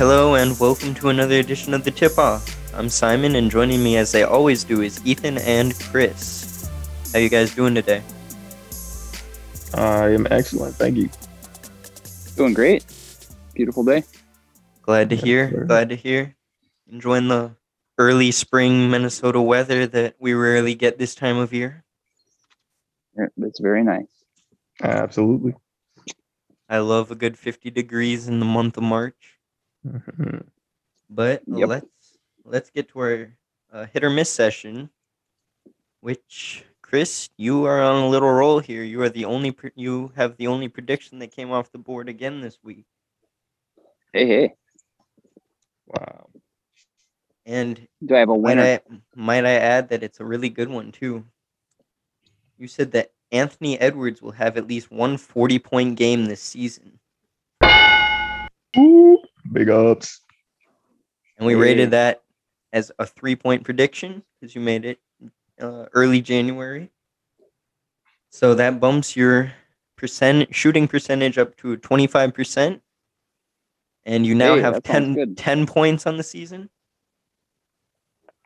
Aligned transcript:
Hello 0.00 0.34
and 0.34 0.58
welcome 0.58 0.94
to 0.94 1.10
another 1.10 1.40
edition 1.40 1.74
of 1.74 1.84
the 1.84 1.90
Tip 1.90 2.16
Off. 2.16 2.56
I'm 2.74 2.88
Simon, 2.88 3.36
and 3.36 3.50
joining 3.50 3.84
me 3.84 3.98
as 3.98 4.10
they 4.12 4.22
always 4.22 4.64
do 4.64 4.80
is 4.80 4.98
Ethan 5.04 5.36
and 5.36 5.78
Chris. 5.78 6.70
How 7.12 7.18
you 7.18 7.28
guys 7.28 7.54
doing 7.54 7.74
today? 7.74 8.02
I 9.74 10.08
am 10.08 10.26
excellent. 10.30 10.74
Thank 10.76 10.96
you. 10.96 11.10
Doing 12.34 12.54
great. 12.54 12.86
Beautiful 13.52 13.84
day. 13.84 14.04
Glad 14.80 15.10
to 15.10 15.16
hear. 15.16 15.50
sir. 15.50 15.64
Glad 15.66 15.90
to 15.90 15.96
hear. 15.96 16.34
Enjoying 16.90 17.28
the 17.28 17.54
early 17.98 18.30
spring 18.30 18.90
Minnesota 18.90 19.42
weather 19.42 19.86
that 19.86 20.14
we 20.18 20.32
rarely 20.32 20.74
get 20.74 20.96
this 20.96 21.14
time 21.14 21.36
of 21.36 21.52
year. 21.52 21.84
Yeah, 23.18 23.26
It's 23.36 23.60
very 23.60 23.84
nice. 23.84 24.08
Absolutely. 24.82 25.56
I 26.70 26.78
love 26.78 27.10
a 27.10 27.14
good 27.14 27.36
50 27.36 27.70
degrees 27.70 28.28
in 28.28 28.40
the 28.40 28.46
month 28.46 28.78
of 28.78 28.82
March. 28.82 29.39
Mhm. 29.86 30.46
But 31.08 31.42
Yep. 31.46 31.68
let's 31.68 32.18
let's 32.44 32.70
get 32.70 32.88
to 32.90 32.98
our 33.00 33.38
uh, 33.72 33.86
hit 33.86 34.04
or 34.04 34.10
miss 34.10 34.30
session. 34.30 34.90
Which 36.00 36.64
Chris, 36.82 37.28
you 37.36 37.64
are 37.66 37.80
on 37.82 38.02
a 38.02 38.08
little 38.08 38.30
roll 38.30 38.58
here. 38.58 38.82
You 38.82 39.02
are 39.02 39.08
the 39.10 39.24
only 39.26 39.52
pre- 39.52 39.72
you 39.76 40.12
have 40.16 40.36
the 40.36 40.46
only 40.48 40.68
prediction 40.68 41.18
that 41.20 41.30
came 41.32 41.50
off 41.52 41.70
the 41.72 41.78
board 41.78 42.08
again 42.08 42.40
this 42.40 42.58
week. 42.62 42.84
Hey, 44.12 44.26
hey. 44.26 44.54
Wow. 45.86 46.30
And 47.46 47.86
Do 48.04 48.14
I 48.14 48.20
have 48.20 48.28
a 48.28 48.36
might 48.36 48.56
winner? 48.56 48.62
I 48.62 48.80
might 49.14 49.44
I 49.44 49.52
add 49.52 49.88
that 49.90 50.02
it's 50.02 50.20
a 50.20 50.24
really 50.24 50.48
good 50.48 50.68
one 50.68 50.92
too. 50.92 51.24
You 52.58 52.68
said 52.68 52.92
that 52.92 53.12
Anthony 53.32 53.78
Edwards 53.78 54.20
will 54.20 54.32
have 54.32 54.56
at 54.56 54.66
least 54.66 54.90
one 54.90 55.16
40 55.16 55.58
point 55.58 55.96
game 55.96 56.26
this 56.26 56.42
season. 56.42 56.98
Woo. 58.76 59.18
Big 59.52 59.68
ups. 59.70 60.20
And 61.38 61.46
we 61.46 61.54
Hey. 61.54 61.60
rated 61.62 61.90
that 61.92 62.22
as 62.72 62.92
a 62.98 63.06
three 63.06 63.36
point 63.36 63.64
prediction 63.64 64.22
because 64.40 64.54
you 64.54 64.60
made 64.60 64.84
it 64.84 65.00
uh, 65.60 65.86
early 65.92 66.20
January. 66.20 66.90
So 68.30 68.54
that 68.54 68.80
bumps 68.80 69.16
your 69.16 69.52
percent 69.96 70.54
shooting 70.54 70.88
percentage 70.88 71.38
up 71.38 71.56
to 71.58 71.76
25%. 71.76 72.82
And 74.04 74.26
you 74.26 74.34
now 74.34 74.56
Hey, 74.56 74.60
have 74.60 74.82
that 74.84 74.84
10, 74.84 75.34
10 75.36 75.66
points 75.66 76.06
on 76.06 76.16
the 76.16 76.22
season. 76.22 76.70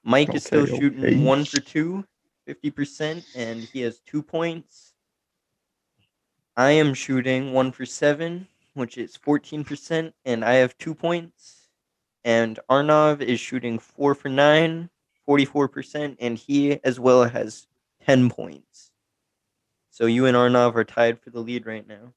Mike 0.04 0.34
is 0.34 0.44
still 0.44 0.66
Okay, 0.66 0.66
shooting 0.66 1.24
one 1.24 1.44
for 1.44 1.60
two, 1.60 2.04
50%, 2.48 3.24
and 3.34 3.68
he 3.72 3.80
has 3.82 4.00
two 4.00 4.22
points. 4.22 4.94
I 6.56 6.72
am 6.72 6.94
shooting 6.94 7.52
one 7.52 7.72
for 7.72 7.86
seven, 7.86 8.48
which 8.74 8.98
is 8.98 9.16
14%, 9.16 10.12
and 10.24 10.44
I 10.44 10.54
have 10.54 10.76
two 10.78 10.94
points. 10.94 11.68
And 12.24 12.58
Arnav 12.70 13.20
is 13.20 13.40
shooting 13.40 13.78
four 13.78 14.14
for 14.14 14.28
nine, 14.28 14.88
44%, 15.28 16.16
and 16.20 16.38
he 16.38 16.80
as 16.84 16.98
well 16.98 17.24
has 17.24 17.66
10 18.04 18.30
points. 18.30 18.90
So 19.90 20.06
you 20.06 20.26
and 20.26 20.36
Arnav 20.36 20.74
are 20.74 20.84
tied 20.84 21.20
for 21.20 21.30
the 21.30 21.40
lead 21.40 21.66
right 21.66 21.86
now. 21.86 22.12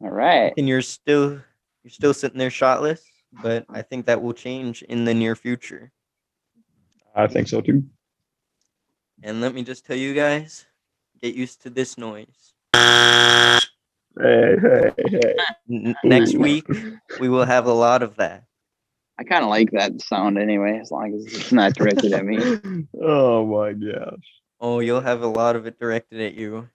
All 0.00 0.10
right. 0.10 0.52
And 0.56 0.68
you're 0.68 0.82
still 0.82 1.40
you're 1.82 1.90
still 1.90 2.14
sitting 2.14 2.38
there 2.38 2.50
shotless, 2.50 3.02
but 3.42 3.64
I 3.68 3.82
think 3.82 4.06
that 4.06 4.22
will 4.22 4.32
change 4.32 4.82
in 4.82 5.04
the 5.04 5.14
near 5.14 5.34
future. 5.34 5.90
I 7.14 7.26
think 7.26 7.48
so 7.48 7.60
too. 7.60 7.84
And 9.22 9.40
let 9.40 9.54
me 9.54 9.62
just 9.62 9.84
tell 9.84 9.96
you 9.96 10.14
guys, 10.14 10.64
get 11.20 11.34
used 11.34 11.62
to 11.62 11.70
this 11.70 11.98
noise. 11.98 12.54
Hey, 14.20 14.56
hey, 14.60 14.90
hey. 15.68 15.94
Next 16.04 16.34
week 16.34 16.66
we 17.20 17.28
will 17.28 17.44
have 17.44 17.66
a 17.66 17.72
lot 17.72 18.02
of 18.02 18.16
that. 18.16 18.44
I 19.18 19.24
kind 19.24 19.44
of 19.44 19.50
like 19.50 19.70
that 19.72 20.00
sound 20.00 20.38
anyway, 20.38 20.78
as 20.80 20.90
long 20.90 21.14
as 21.14 21.24
it's 21.26 21.52
not 21.52 21.74
directed 21.74 22.12
at 22.12 22.24
me. 22.24 22.38
oh 23.02 23.46
my 23.46 23.72
gosh. 23.72 24.24
Oh, 24.60 24.80
you'll 24.80 25.00
have 25.00 25.22
a 25.22 25.26
lot 25.26 25.56
of 25.56 25.66
it 25.66 25.78
directed 25.78 26.20
at 26.20 26.34
you. 26.34 26.68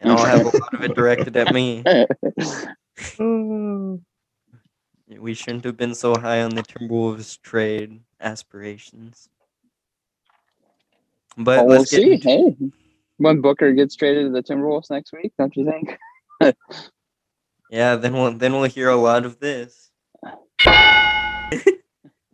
And 0.00 0.12
I'll 0.12 0.24
have 0.24 0.40
a 0.40 0.56
lot 0.58 0.74
of 0.74 0.82
it 0.82 0.94
directed 0.96 1.36
at 1.36 1.54
me. 1.54 1.82
We 5.08 5.34
shouldn't 5.34 5.64
have 5.64 5.76
been 5.76 5.94
so 5.94 6.16
high 6.16 6.42
on 6.42 6.54
the 6.54 6.62
Timberwolves 6.62 7.40
trade 7.40 8.00
aspirations. 8.20 9.28
But 11.36 11.58
Well, 11.58 11.66
we'll 11.66 11.78
get 11.80 11.86
see. 11.88 12.12
into- 12.12 12.28
Hey, 12.28 12.56
when 13.18 13.36
hmm? 13.36 13.42
Booker 13.42 13.72
gets 13.72 13.96
traded 13.96 14.26
to 14.26 14.30
the 14.30 14.42
Timberwolves 14.42 14.90
next 14.90 15.12
week, 15.12 15.32
don't 15.38 15.54
you 15.56 15.64
think? 15.64 15.96
Yeah, 17.70 17.96
then 17.96 18.12
we'll 18.12 18.32
then 18.32 18.52
we'll 18.52 18.64
hear 18.64 18.88
a 18.88 18.96
lot 18.96 19.24
of 19.24 19.40
this. 19.40 19.90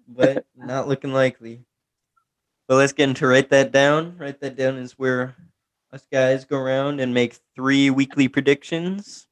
but 0.06 0.44
not 0.54 0.88
looking 0.88 1.12
likely. 1.12 1.64
But 2.68 2.76
let's 2.76 2.92
get 2.92 3.08
into 3.08 3.26
write 3.26 3.50
that 3.50 3.72
down. 3.72 4.16
Write 4.18 4.40
that 4.40 4.56
down 4.56 4.76
is 4.76 4.92
where 4.92 5.34
us 5.92 6.06
guys 6.12 6.44
go 6.44 6.58
around 6.58 7.00
and 7.00 7.14
make 7.14 7.38
three 7.54 7.90
weekly 7.90 8.28
predictions. 8.28 9.26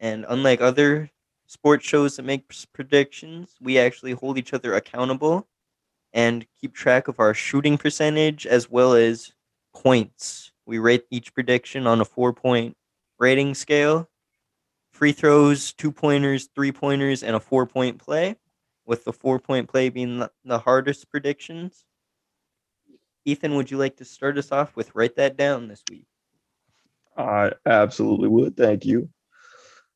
And 0.00 0.24
unlike 0.28 0.60
other 0.60 1.10
sports 1.46 1.86
shows 1.86 2.16
that 2.16 2.24
make 2.24 2.50
predictions, 2.72 3.54
we 3.60 3.78
actually 3.78 4.12
hold 4.12 4.38
each 4.38 4.54
other 4.54 4.74
accountable 4.74 5.46
and 6.12 6.46
keep 6.60 6.74
track 6.74 7.08
of 7.08 7.20
our 7.20 7.34
shooting 7.34 7.76
percentage 7.76 8.46
as 8.46 8.70
well 8.70 8.94
as 8.94 9.32
points. 9.74 10.52
We 10.66 10.78
rate 10.78 11.04
each 11.10 11.34
prediction 11.34 11.86
on 11.86 12.00
a 12.00 12.04
four 12.04 12.32
point 12.32 12.76
rating 13.18 13.54
scale 13.54 14.08
free 14.94 15.12
throws, 15.12 15.72
two 15.72 15.90
pointers, 15.90 16.48
three 16.54 16.70
pointers, 16.72 17.22
and 17.22 17.34
a 17.34 17.40
four 17.40 17.66
point 17.66 17.98
play, 17.98 18.36
with 18.86 19.04
the 19.04 19.12
four 19.12 19.38
point 19.38 19.68
play 19.68 19.88
being 19.88 20.24
the, 20.44 20.58
hardest 20.58 21.10
predictions. 21.10 21.84
Ethan, 23.24 23.56
would 23.56 23.70
you 23.70 23.76
like 23.76 23.96
to 23.96 24.04
start 24.04 24.38
us 24.38 24.52
off 24.52 24.76
with 24.76 24.94
write 24.94 25.16
that 25.16 25.36
down 25.36 25.66
this 25.66 25.82
week? 25.90 26.06
I 27.16 27.52
absolutely 27.66 28.28
would. 28.28 28.56
Thank 28.56 28.84
you. 28.84 29.08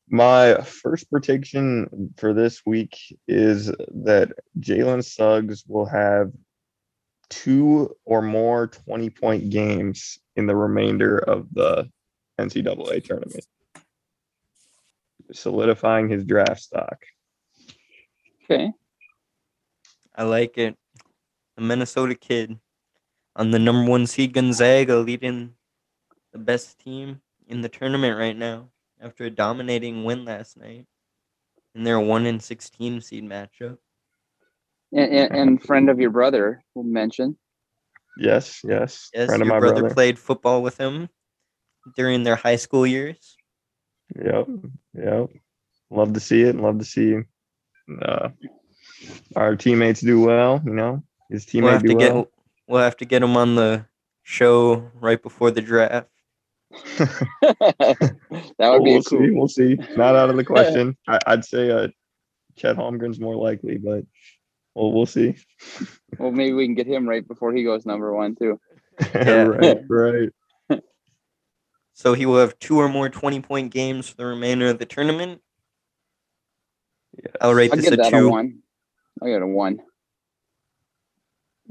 My 0.09 0.55
first 0.61 1.09
prediction 1.09 2.13
for 2.17 2.33
this 2.33 2.63
week 2.65 2.97
is 3.27 3.67
that 4.03 4.31
Jalen 4.59 5.05
Suggs 5.05 5.63
will 5.67 5.85
have 5.85 6.31
two 7.29 7.95
or 8.05 8.21
more 8.21 8.67
20 8.67 9.09
point 9.11 9.49
games 9.49 10.19
in 10.35 10.47
the 10.47 10.55
remainder 10.55 11.19
of 11.19 11.47
the 11.53 11.87
NCAA 12.39 13.03
tournament, 13.03 13.45
solidifying 15.31 16.09
his 16.09 16.23
draft 16.23 16.61
stock. 16.61 16.97
Okay. 18.43 18.71
I 20.15 20.23
like 20.23 20.57
it. 20.57 20.75
The 21.55 21.63
Minnesota 21.63 22.15
kid 22.15 22.57
on 23.35 23.51
the 23.51 23.59
number 23.59 23.89
one 23.89 24.07
seed 24.07 24.33
Gonzaga 24.33 24.97
leading 24.97 25.53
the 26.33 26.39
best 26.39 26.79
team 26.79 27.21
in 27.47 27.61
the 27.61 27.69
tournament 27.69 28.17
right 28.17 28.35
now 28.35 28.69
after 29.01 29.25
a 29.25 29.29
dominating 29.29 30.03
win 30.03 30.25
last 30.25 30.57
night 30.57 30.85
in 31.75 31.83
their 31.83 31.99
one 31.99 32.25
in 32.25 32.39
sixteen 32.39 33.01
seed 33.01 33.23
matchup. 33.23 33.77
And, 34.91 35.11
and, 35.11 35.35
and 35.35 35.63
friend 35.63 35.89
of 35.89 35.99
your 35.99 36.09
brother 36.09 36.63
will 36.73 36.83
mention. 36.83 37.37
Yes, 38.17 38.61
yes. 38.63 39.09
Yes, 39.13 39.27
friend 39.27 39.41
of 39.41 39.47
your 39.47 39.55
my 39.55 39.59
brother, 39.59 39.81
brother. 39.81 39.95
played 39.95 40.17
football 40.17 40.61
with 40.61 40.77
him 40.77 41.09
during 41.95 42.23
their 42.23 42.35
high 42.35 42.55
school 42.57 42.85
years. 42.85 43.37
Yep, 44.15 44.47
yep. 44.95 45.29
Love 45.89 46.13
to 46.13 46.19
see 46.19 46.41
it. 46.41 46.49
and 46.49 46.61
Love 46.61 46.79
to 46.79 46.85
see 46.85 47.17
uh, 48.01 48.29
our 49.35 49.55
teammates 49.55 50.01
do 50.01 50.21
well. 50.21 50.61
You 50.65 50.73
know, 50.73 51.03
his 51.29 51.47
We'll 51.53 51.63
teammate 51.63 51.71
have 51.73 51.81
to 51.83 51.87
do 51.89 51.95
get 51.95 52.13
well. 52.13 52.27
we'll 52.67 52.81
have 52.83 52.97
to 52.97 53.05
get 53.05 53.23
him 53.23 53.37
on 53.37 53.55
the 53.55 53.85
show 54.23 54.89
right 54.99 55.21
before 55.21 55.51
the 55.51 55.61
draft. 55.61 56.07
that 56.97 58.17
would 58.59 58.83
be 58.83 58.91
we'll 58.93 59.03
cool. 59.03 59.19
see. 59.19 59.29
We'll 59.31 59.47
see. 59.47 59.75
Not 59.95 60.15
out 60.15 60.29
of 60.29 60.35
the 60.37 60.43
question. 60.45 60.95
I, 61.07 61.19
I'd 61.25 61.45
say 61.45 61.71
uh, 61.71 61.87
Chet 62.55 62.75
Holmgren's 62.75 63.19
more 63.19 63.35
likely, 63.35 63.77
but 63.77 64.03
well, 64.75 64.91
we'll 64.91 65.05
see. 65.07 65.35
Well, 66.17 66.31
maybe 66.31 66.53
we 66.53 66.65
can 66.65 66.75
get 66.75 66.87
him 66.87 67.07
right 67.09 67.27
before 67.27 67.53
he 67.53 67.63
goes 67.63 67.85
number 67.85 68.13
one 68.13 68.35
too. 68.35 68.59
Yeah. 69.15 69.43
right, 69.43 69.81
right. 69.89 70.29
So 71.99 72.13
he 72.13 72.25
will 72.25 72.37
have 72.37 72.57
two 72.59 72.79
or 72.79 72.87
more 72.87 73.09
twenty 73.09 73.41
point 73.41 73.73
games 73.73 74.07
for 74.07 74.15
the 74.15 74.25
remainder 74.25 74.67
of 74.67 74.79
the 74.79 74.85
tournament. 74.85 75.41
Yes. 77.21 77.35
I'll 77.41 77.53
rate 77.53 77.71
I'll 77.71 77.75
this 77.75 77.89
give 77.89 77.93
a 77.95 77.97
that 77.97 78.07
a 78.07 78.09
two 78.11 78.29
one. 78.29 78.59
I 79.21 79.29
got 79.29 79.41
a 79.41 79.47
one. 79.47 79.79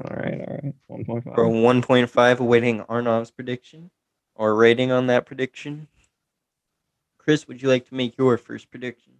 All 0.05 0.15
right, 0.15 0.39
all 0.39 0.61
right. 0.63 0.75
One 0.87 1.05
point 1.07 1.25
or 1.29 1.45
a 1.45 1.49
one 1.49 1.81
point 1.81 2.11
five 2.11 2.41
awaiting 2.41 2.83
Arnav's 2.91 3.31
prediction 3.31 3.91
or 4.35 4.55
rating 4.55 4.93
on 4.93 5.07
that 5.07 5.25
prediction. 5.25 5.89
Chris, 7.17 7.49
would 7.49 7.63
you 7.63 7.71
like 7.71 7.89
to 7.89 7.95
make 7.95 8.19
your 8.19 8.37
first 8.37 8.71
prediction? 8.71 9.15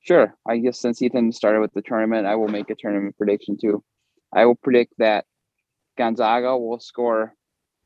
Sure. 0.00 0.32
I 0.46 0.58
guess 0.58 0.78
since 0.78 1.02
Ethan 1.02 1.32
started 1.32 1.58
with 1.58 1.72
the 1.72 1.82
tournament, 1.82 2.24
I 2.24 2.36
will 2.36 2.46
make 2.46 2.70
a 2.70 2.76
tournament 2.76 3.18
prediction 3.18 3.58
too. 3.60 3.82
I 4.32 4.46
will 4.46 4.54
predict 4.54 4.94
that 4.98 5.24
Gonzaga 5.98 6.56
will 6.56 6.78
score 6.78 7.34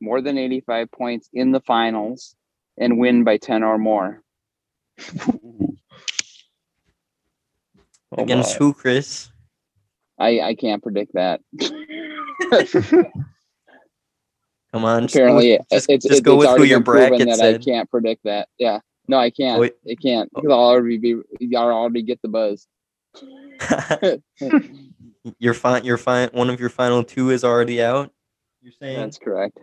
more 0.04 0.20
than 0.20 0.38
85 0.38 0.90
points 0.92 1.28
in 1.32 1.50
the 1.50 1.60
finals 1.60 2.36
and 2.78 2.98
win 2.98 3.24
by 3.24 3.38
10 3.38 3.62
or 3.62 3.78
more. 3.78 4.22
Oh 8.16 8.22
Against 8.22 8.60
my. 8.60 8.66
who, 8.66 8.74
Chris? 8.74 9.28
I 10.18 10.40
I 10.40 10.54
can't 10.54 10.82
predict 10.82 11.14
that. 11.14 11.40
Come 14.72 14.84
on. 14.84 15.04
Apparently, 15.04 15.58
just, 15.72 15.90
it's, 15.90 16.04
just 16.04 16.18
it's, 16.18 16.20
go 16.20 16.40
it's 16.40 16.50
with 16.50 16.58
who 16.58 16.64
your 16.64 16.80
bracket 16.80 17.26
that 17.26 17.38
said. 17.38 17.54
I 17.56 17.58
can't 17.58 17.90
predict 17.90 18.22
that. 18.24 18.48
Yeah, 18.58 18.80
no, 19.08 19.18
I 19.18 19.30
can't. 19.30 19.60
Wait. 19.60 19.74
It 19.84 20.00
can't 20.00 20.30
oh. 20.34 20.40
because 20.40 20.52
I'll 20.52 20.60
already 20.60 20.98
be. 20.98 21.16
Y'all 21.40 21.70
already 21.70 22.02
get 22.02 22.22
the 22.22 22.28
buzz. 22.28 22.68
your 25.38 25.54
fine, 25.54 25.84
your 25.84 25.98
fine. 25.98 26.28
One 26.32 26.50
of 26.50 26.60
your 26.60 26.70
final 26.70 27.02
two 27.02 27.30
is 27.30 27.42
already 27.44 27.82
out. 27.82 28.12
You're 28.62 28.72
saying, 28.80 28.98
That's 28.98 29.18
correct. 29.18 29.58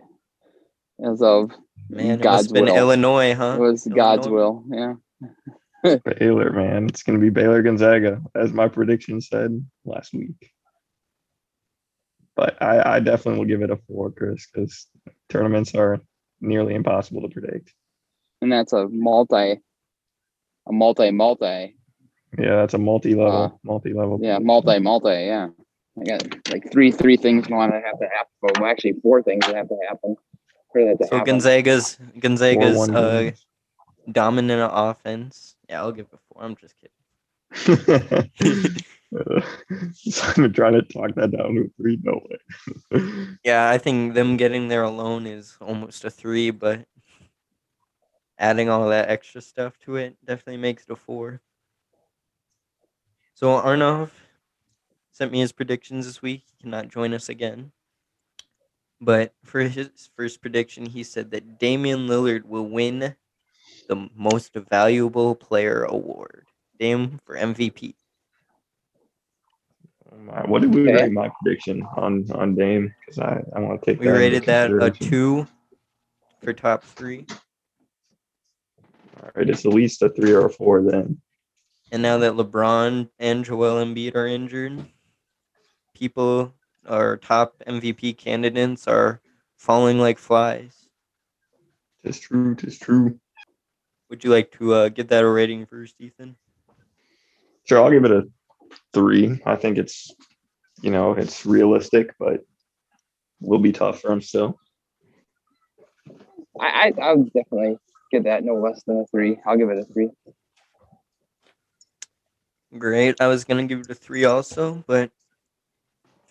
As 1.04 1.20
of 1.22 1.50
man, 1.90 2.06
it 2.06 2.08
must 2.10 2.22
God's 2.22 2.46
have 2.46 2.54
been 2.54 2.64
will. 2.66 2.76
Illinois, 2.76 3.34
huh? 3.34 3.56
it 3.58 3.60
was 3.60 3.86
God's 3.86 4.28
will. 4.28 4.64
Yeah. 4.70 4.94
Baylor, 6.18 6.52
man. 6.52 6.86
It's 6.86 7.02
gonna 7.02 7.18
be 7.18 7.30
Baylor 7.30 7.62
Gonzaga, 7.62 8.20
as 8.34 8.52
my 8.52 8.68
prediction 8.68 9.20
said 9.20 9.64
last 9.84 10.12
week. 10.14 10.52
But 12.36 12.60
I, 12.62 12.96
I 12.96 13.00
definitely 13.00 13.38
will 13.40 13.46
give 13.48 13.62
it 13.62 13.70
a 13.70 13.76
four, 13.88 14.10
Chris, 14.10 14.46
because 14.52 14.86
tournaments 15.28 15.74
are 15.74 16.00
nearly 16.40 16.74
impossible 16.74 17.22
to 17.22 17.28
predict. 17.28 17.72
and 18.40 18.50
that's 18.52 18.72
a 18.72 18.88
multi, 18.88 19.60
a 20.68 20.72
multi, 20.72 21.10
multi, 21.10 21.76
Yeah, 22.38 22.56
that's 22.56 22.74
a 22.74 22.78
multi-level, 22.78 23.42
Uh, 23.42 23.50
multi-level. 23.64 24.18
yeah, 24.22 24.38
multi, 24.38 24.78
multi, 24.78 25.10
yeah. 25.10 25.48
I 26.00 26.04
got 26.04 26.50
like 26.50 26.72
three, 26.72 26.90
three 26.90 27.16
things 27.18 27.48
want 27.50 27.72
to 27.72 27.80
have 27.80 27.98
to 27.98 28.06
happen. 28.06 28.30
Well, 28.62 28.70
actually, 28.70 28.94
four 29.02 29.22
things 29.22 29.46
that 29.46 29.54
have 29.56 29.68
to 29.68 29.76
happen 29.88 30.14
for 30.14 30.16
that 30.16 30.30
to 30.30 30.31
So 30.74 30.88
happen. 31.10 31.24
Gonzaga's 31.24 31.98
Gonzaga's 32.18 32.88
uh, 32.88 33.32
dominant 34.10 34.70
offense. 34.72 35.56
Yeah, 35.68 35.80
I'll 35.82 35.92
give 35.92 36.06
it 36.12 36.18
four. 36.28 36.42
I'm 36.42 36.56
just 36.56 36.74
kidding. 36.80 36.92
I'm 40.36 40.52
trying 40.52 40.72
to 40.74 40.82
talk 40.82 41.14
that 41.16 41.30
down 41.30 41.54
to 41.54 41.62
a 41.62 41.68
three. 41.76 41.98
No 42.02 42.20
way. 42.28 42.38
Yeah, 43.44 43.68
I 43.68 43.78
think 43.78 44.14
them 44.14 44.36
getting 44.36 44.68
there 44.68 44.84
alone 44.84 45.26
is 45.26 45.56
almost 45.60 46.04
a 46.04 46.10
three, 46.10 46.50
but 46.50 46.86
adding 48.38 48.68
all 48.68 48.88
that 48.88 49.08
extra 49.10 49.40
stuff 49.40 49.78
to 49.80 49.96
it 49.96 50.16
definitely 50.24 50.58
makes 50.58 50.84
it 50.84 50.92
a 50.92 50.96
four. 50.96 51.40
So 53.34 53.48
Arnav 53.60 54.10
sent 55.10 55.32
me 55.32 55.40
his 55.40 55.52
predictions 55.52 56.06
this 56.06 56.22
week. 56.22 56.44
He 56.46 56.62
cannot 56.62 56.88
join 56.88 57.12
us 57.12 57.28
again. 57.28 57.72
But 59.02 59.34
for 59.42 59.62
his 59.62 59.90
first 60.16 60.40
prediction, 60.40 60.86
he 60.86 61.02
said 61.02 61.32
that 61.32 61.58
Damian 61.58 62.06
Lillard 62.06 62.44
will 62.44 62.68
win 62.68 63.16
the 63.88 64.08
most 64.14 64.54
valuable 64.54 65.34
player 65.34 65.82
award. 65.82 66.46
Dame 66.78 67.18
for 67.24 67.34
MVP. 67.36 67.94
What 70.46 70.62
did 70.62 70.72
we 70.72 70.82
Okay. 70.82 71.02
rate 71.02 71.12
my 71.12 71.30
prediction 71.42 71.82
on 71.96 72.24
on 72.32 72.54
Dame? 72.54 72.94
Because 73.00 73.18
I, 73.18 73.42
I 73.56 73.60
want 73.60 73.82
to 73.82 73.86
take 73.86 73.98
We 73.98 74.06
that 74.06 74.10
into 74.10 74.18
rated 74.20 74.44
that 74.44 74.82
a 74.82 74.90
two 74.90 75.48
for 76.40 76.52
top 76.52 76.84
three. 76.84 77.26
All 79.20 79.30
right, 79.34 79.50
it's 79.50 79.66
at 79.66 79.72
least 79.72 80.02
a 80.02 80.10
three 80.10 80.32
or 80.32 80.46
a 80.46 80.50
four 80.50 80.82
then. 80.82 81.20
And 81.90 82.02
now 82.02 82.18
that 82.18 82.34
LeBron 82.34 83.10
and 83.18 83.44
Joel 83.44 83.84
Embiid 83.84 84.14
are 84.14 84.26
injured, 84.26 84.86
people, 85.94 86.54
our 86.86 87.16
top 87.16 87.54
MVP 87.66 88.16
candidates, 88.16 88.86
are 88.88 89.20
falling 89.56 89.98
like 89.98 90.18
flies. 90.18 90.88
Tis 92.04 92.18
true. 92.18 92.54
Tis 92.54 92.78
true. 92.78 93.18
Would 94.10 94.24
you 94.24 94.30
like 94.30 94.50
to 94.58 94.74
uh, 94.74 94.88
give 94.88 95.08
that 95.08 95.24
a 95.24 95.28
rating 95.28 95.66
first, 95.66 95.94
Ethan? 95.98 96.36
Sure, 97.64 97.82
I'll 97.82 97.90
give 97.90 98.04
it 98.04 98.10
a 98.10 98.24
three. 98.92 99.40
I 99.46 99.56
think 99.56 99.78
it's, 99.78 100.14
you 100.82 100.90
know, 100.90 101.12
it's 101.12 101.46
realistic, 101.46 102.14
but 102.18 102.40
will 103.40 103.58
be 103.58 103.72
tough 103.72 104.00
for 104.00 104.12
him 104.12 104.20
still. 104.20 104.58
I, 106.60 106.92
I, 106.98 107.00
I'll 107.00 107.24
definitely 107.24 107.78
give 108.10 108.24
that 108.24 108.44
no 108.44 108.56
less 108.56 108.82
than 108.84 109.00
a 109.00 109.06
three. 109.06 109.38
I'll 109.46 109.56
give 109.56 109.70
it 109.70 109.78
a 109.78 109.84
three. 109.84 110.10
Great. 112.76 113.20
I 113.20 113.26
was 113.26 113.44
gonna 113.44 113.66
give 113.66 113.80
it 113.80 113.90
a 113.90 113.94
three 113.94 114.24
also, 114.24 114.82
but 114.86 115.10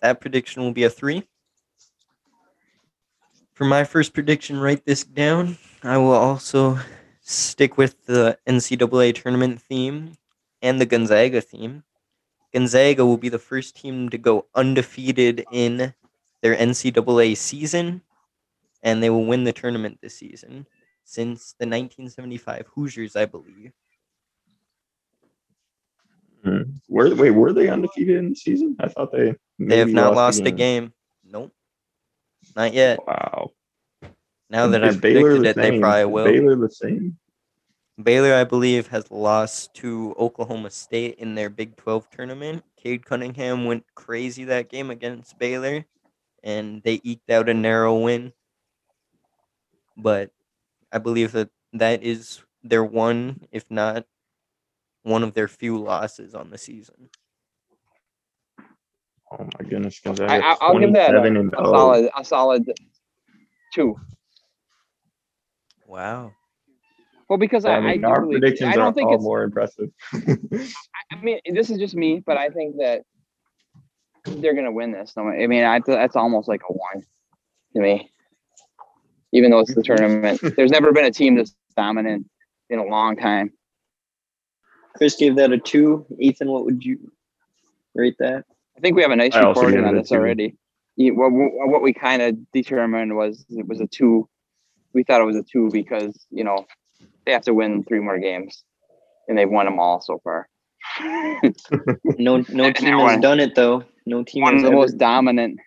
that 0.02 0.20
prediction 0.20 0.62
will 0.62 0.72
be 0.72 0.84
a 0.84 0.90
three. 0.90 1.22
For 3.54 3.64
my 3.64 3.84
first 3.84 4.12
prediction, 4.12 4.58
write 4.58 4.84
this 4.84 5.04
down. 5.04 5.56
I 5.82 5.96
will 5.96 6.12
also 6.12 6.78
stick 7.20 7.78
with 7.78 8.04
the 8.06 8.36
NCAA 8.46 9.14
tournament 9.14 9.62
theme 9.62 10.16
and 10.60 10.80
the 10.80 10.86
Gonzaga 10.86 11.40
theme. 11.40 11.84
Gonzaga 12.52 13.06
will 13.06 13.16
be 13.16 13.28
the 13.28 13.38
first 13.38 13.76
team 13.76 14.08
to 14.10 14.18
go 14.18 14.46
undefeated 14.54 15.44
in 15.52 15.94
their 16.42 16.56
NCAA 16.56 17.36
season, 17.36 18.02
and 18.82 19.02
they 19.02 19.08
will 19.08 19.24
win 19.24 19.44
the 19.44 19.52
tournament 19.52 19.98
this 20.02 20.18
season 20.18 20.66
since 21.04 21.54
the 21.58 21.66
1975 21.66 22.66
Hoosiers, 22.74 23.16
I 23.16 23.26
believe. 23.26 23.72
Hmm. 26.44 26.62
Were 26.88 27.14
wait, 27.14 27.30
were 27.30 27.52
they 27.52 27.68
undefeated 27.68 28.16
in 28.16 28.30
the 28.30 28.34
season? 28.34 28.76
I 28.80 28.88
thought 28.88 29.12
they 29.12 29.34
They 29.58 29.78
have 29.78 29.90
not 29.90 30.14
lost 30.14 30.40
a 30.40 30.50
game. 30.50 30.92
Nope. 31.24 31.52
Not 32.56 32.72
yet. 32.74 32.98
Wow. 33.06 33.50
Now 34.50 34.66
that 34.66 34.82
Is 34.84 34.96
I've 34.96 35.00
Baylor 35.00 35.36
predicted 35.36 35.44
the 35.44 35.48
it, 35.50 35.56
they 35.62 35.70
same? 35.70 35.80
probably 35.80 36.00
Is 36.00 36.06
will. 36.08 36.24
Baylor 36.24 36.56
the 36.56 36.70
same. 36.70 37.18
Baylor, 38.02 38.34
I 38.34 38.44
believe, 38.44 38.88
has 38.88 39.10
lost 39.10 39.74
to 39.74 40.14
Oklahoma 40.18 40.70
State 40.70 41.16
in 41.18 41.34
their 41.34 41.48
Big 41.50 41.76
12 41.76 42.10
tournament. 42.10 42.64
Cade 42.76 43.04
Cunningham 43.04 43.64
went 43.64 43.84
crazy 43.94 44.44
that 44.44 44.68
game 44.68 44.90
against 44.90 45.38
Baylor, 45.38 45.84
and 46.42 46.82
they 46.82 47.00
eked 47.04 47.30
out 47.30 47.48
a 47.48 47.54
narrow 47.54 47.98
win. 47.98 48.32
But 49.96 50.30
I 50.90 50.98
believe 50.98 51.32
that 51.32 51.50
that 51.74 52.02
is 52.02 52.42
their 52.64 52.82
one, 52.82 53.46
if 53.52 53.64
not 53.70 54.04
one 55.02 55.22
of 55.22 55.34
their 55.34 55.48
few 55.48 55.78
losses 55.78 56.34
on 56.34 56.50
the 56.50 56.58
season. 56.58 57.10
Oh 59.30 59.48
my 59.58 59.68
goodness, 59.68 60.00
I, 60.04 60.08
Gonzaga. 60.08 60.32
I, 60.32 60.56
I'll 60.60 60.78
give 60.78 60.92
that 60.92 61.14
a, 61.14 61.22
and 61.22 61.52
a 61.52 61.58
oh. 61.58 61.72
solid, 61.72 62.10
a 62.16 62.24
solid 62.24 62.72
two. 63.74 63.96
Wow. 65.86 66.32
Well, 67.28 67.38
because 67.38 67.64
I, 67.64 67.72
I 67.72 67.76
I, 67.76 67.80
mean, 67.80 68.00
do 68.02 68.06
our 68.08 68.20
believe- 68.20 68.40
predictions 68.40 68.74
I 68.74 68.76
don't 68.76 68.88
are 68.88 68.92
think 68.92 69.08
all 69.08 69.14
it's. 69.14 69.24
more 69.24 69.42
impressive. 69.42 69.88
I 70.12 71.22
mean, 71.22 71.40
this 71.52 71.70
is 71.70 71.78
just 71.78 71.94
me, 71.94 72.22
but 72.24 72.36
I 72.36 72.50
think 72.50 72.76
that 72.76 73.02
they're 74.26 74.54
gonna 74.54 74.72
win 74.72 74.92
this. 74.92 75.14
I 75.16 75.46
mean, 75.46 75.64
I, 75.64 75.80
that's 75.86 76.16
almost 76.16 76.46
like 76.46 76.60
a 76.68 76.72
one 76.72 77.02
to 77.74 77.80
me. 77.80 78.10
Even 79.32 79.50
though 79.50 79.60
it's 79.60 79.74
the 79.74 79.82
tournament, 79.84 80.40
there's 80.56 80.70
never 80.70 80.92
been 80.92 81.06
a 81.06 81.10
team 81.10 81.34
this 81.34 81.54
dominant 81.74 82.26
in 82.68 82.78
a 82.78 82.84
long 82.84 83.16
time. 83.16 83.52
Chris 84.96 85.16
gave 85.16 85.36
that 85.36 85.52
a 85.52 85.58
two. 85.58 86.06
Ethan, 86.18 86.48
what 86.50 86.64
would 86.64 86.84
you 86.84 87.10
rate 87.94 88.16
that? 88.18 88.44
I 88.76 88.80
think 88.80 88.96
we 88.96 89.02
have 89.02 89.10
a 89.10 89.16
nice 89.16 89.34
I 89.34 89.46
recording 89.46 89.84
on 89.84 89.96
this 89.96 90.12
already. 90.12 90.56
Yeah, 90.96 91.12
What, 91.12 91.32
what 91.32 91.68
what 91.68 91.82
we 91.82 91.92
kind 91.92 92.20
of 92.22 92.36
determined 92.52 93.16
was 93.16 93.44
it 93.48 93.66
was 93.66 93.80
a 93.80 93.86
two. 93.86 94.28
We 94.94 95.04
thought 95.04 95.20
it 95.20 95.24
was 95.24 95.36
a 95.36 95.42
two 95.42 95.70
because 95.70 96.18
you 96.30 96.44
know 96.44 96.66
they 97.24 97.32
have 97.32 97.42
to 97.42 97.54
win 97.54 97.84
three 97.84 98.00
more 98.00 98.18
games, 98.18 98.62
and 99.28 99.36
they've 99.38 99.48
won 99.48 99.64
them 99.66 99.78
all 99.80 100.00
so 100.02 100.20
far. 100.22 100.48
No, 102.18 102.44
no 102.48 102.72
team 102.72 102.92
has 102.92 103.02
one- 103.02 103.20
done 103.20 103.40
it 103.40 103.54
though. 103.54 103.84
No 104.04 104.24
team 104.24 104.42
One 104.42 104.54
has 104.54 104.62
of 104.62 104.64
the 104.64 104.72
ever- 104.72 104.80
most 104.82 104.98
dominant 104.98 105.60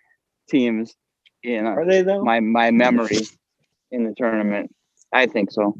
teams 0.48 0.94
in 1.42 1.66
uh, 1.66 1.70
Are 1.70 1.86
they 1.86 2.02
though? 2.02 2.22
my 2.22 2.40
my 2.40 2.70
memory 2.70 3.18
in 3.90 4.04
the 4.04 4.14
tournament. 4.16 4.74
I 5.12 5.26
think 5.26 5.50
so. 5.50 5.76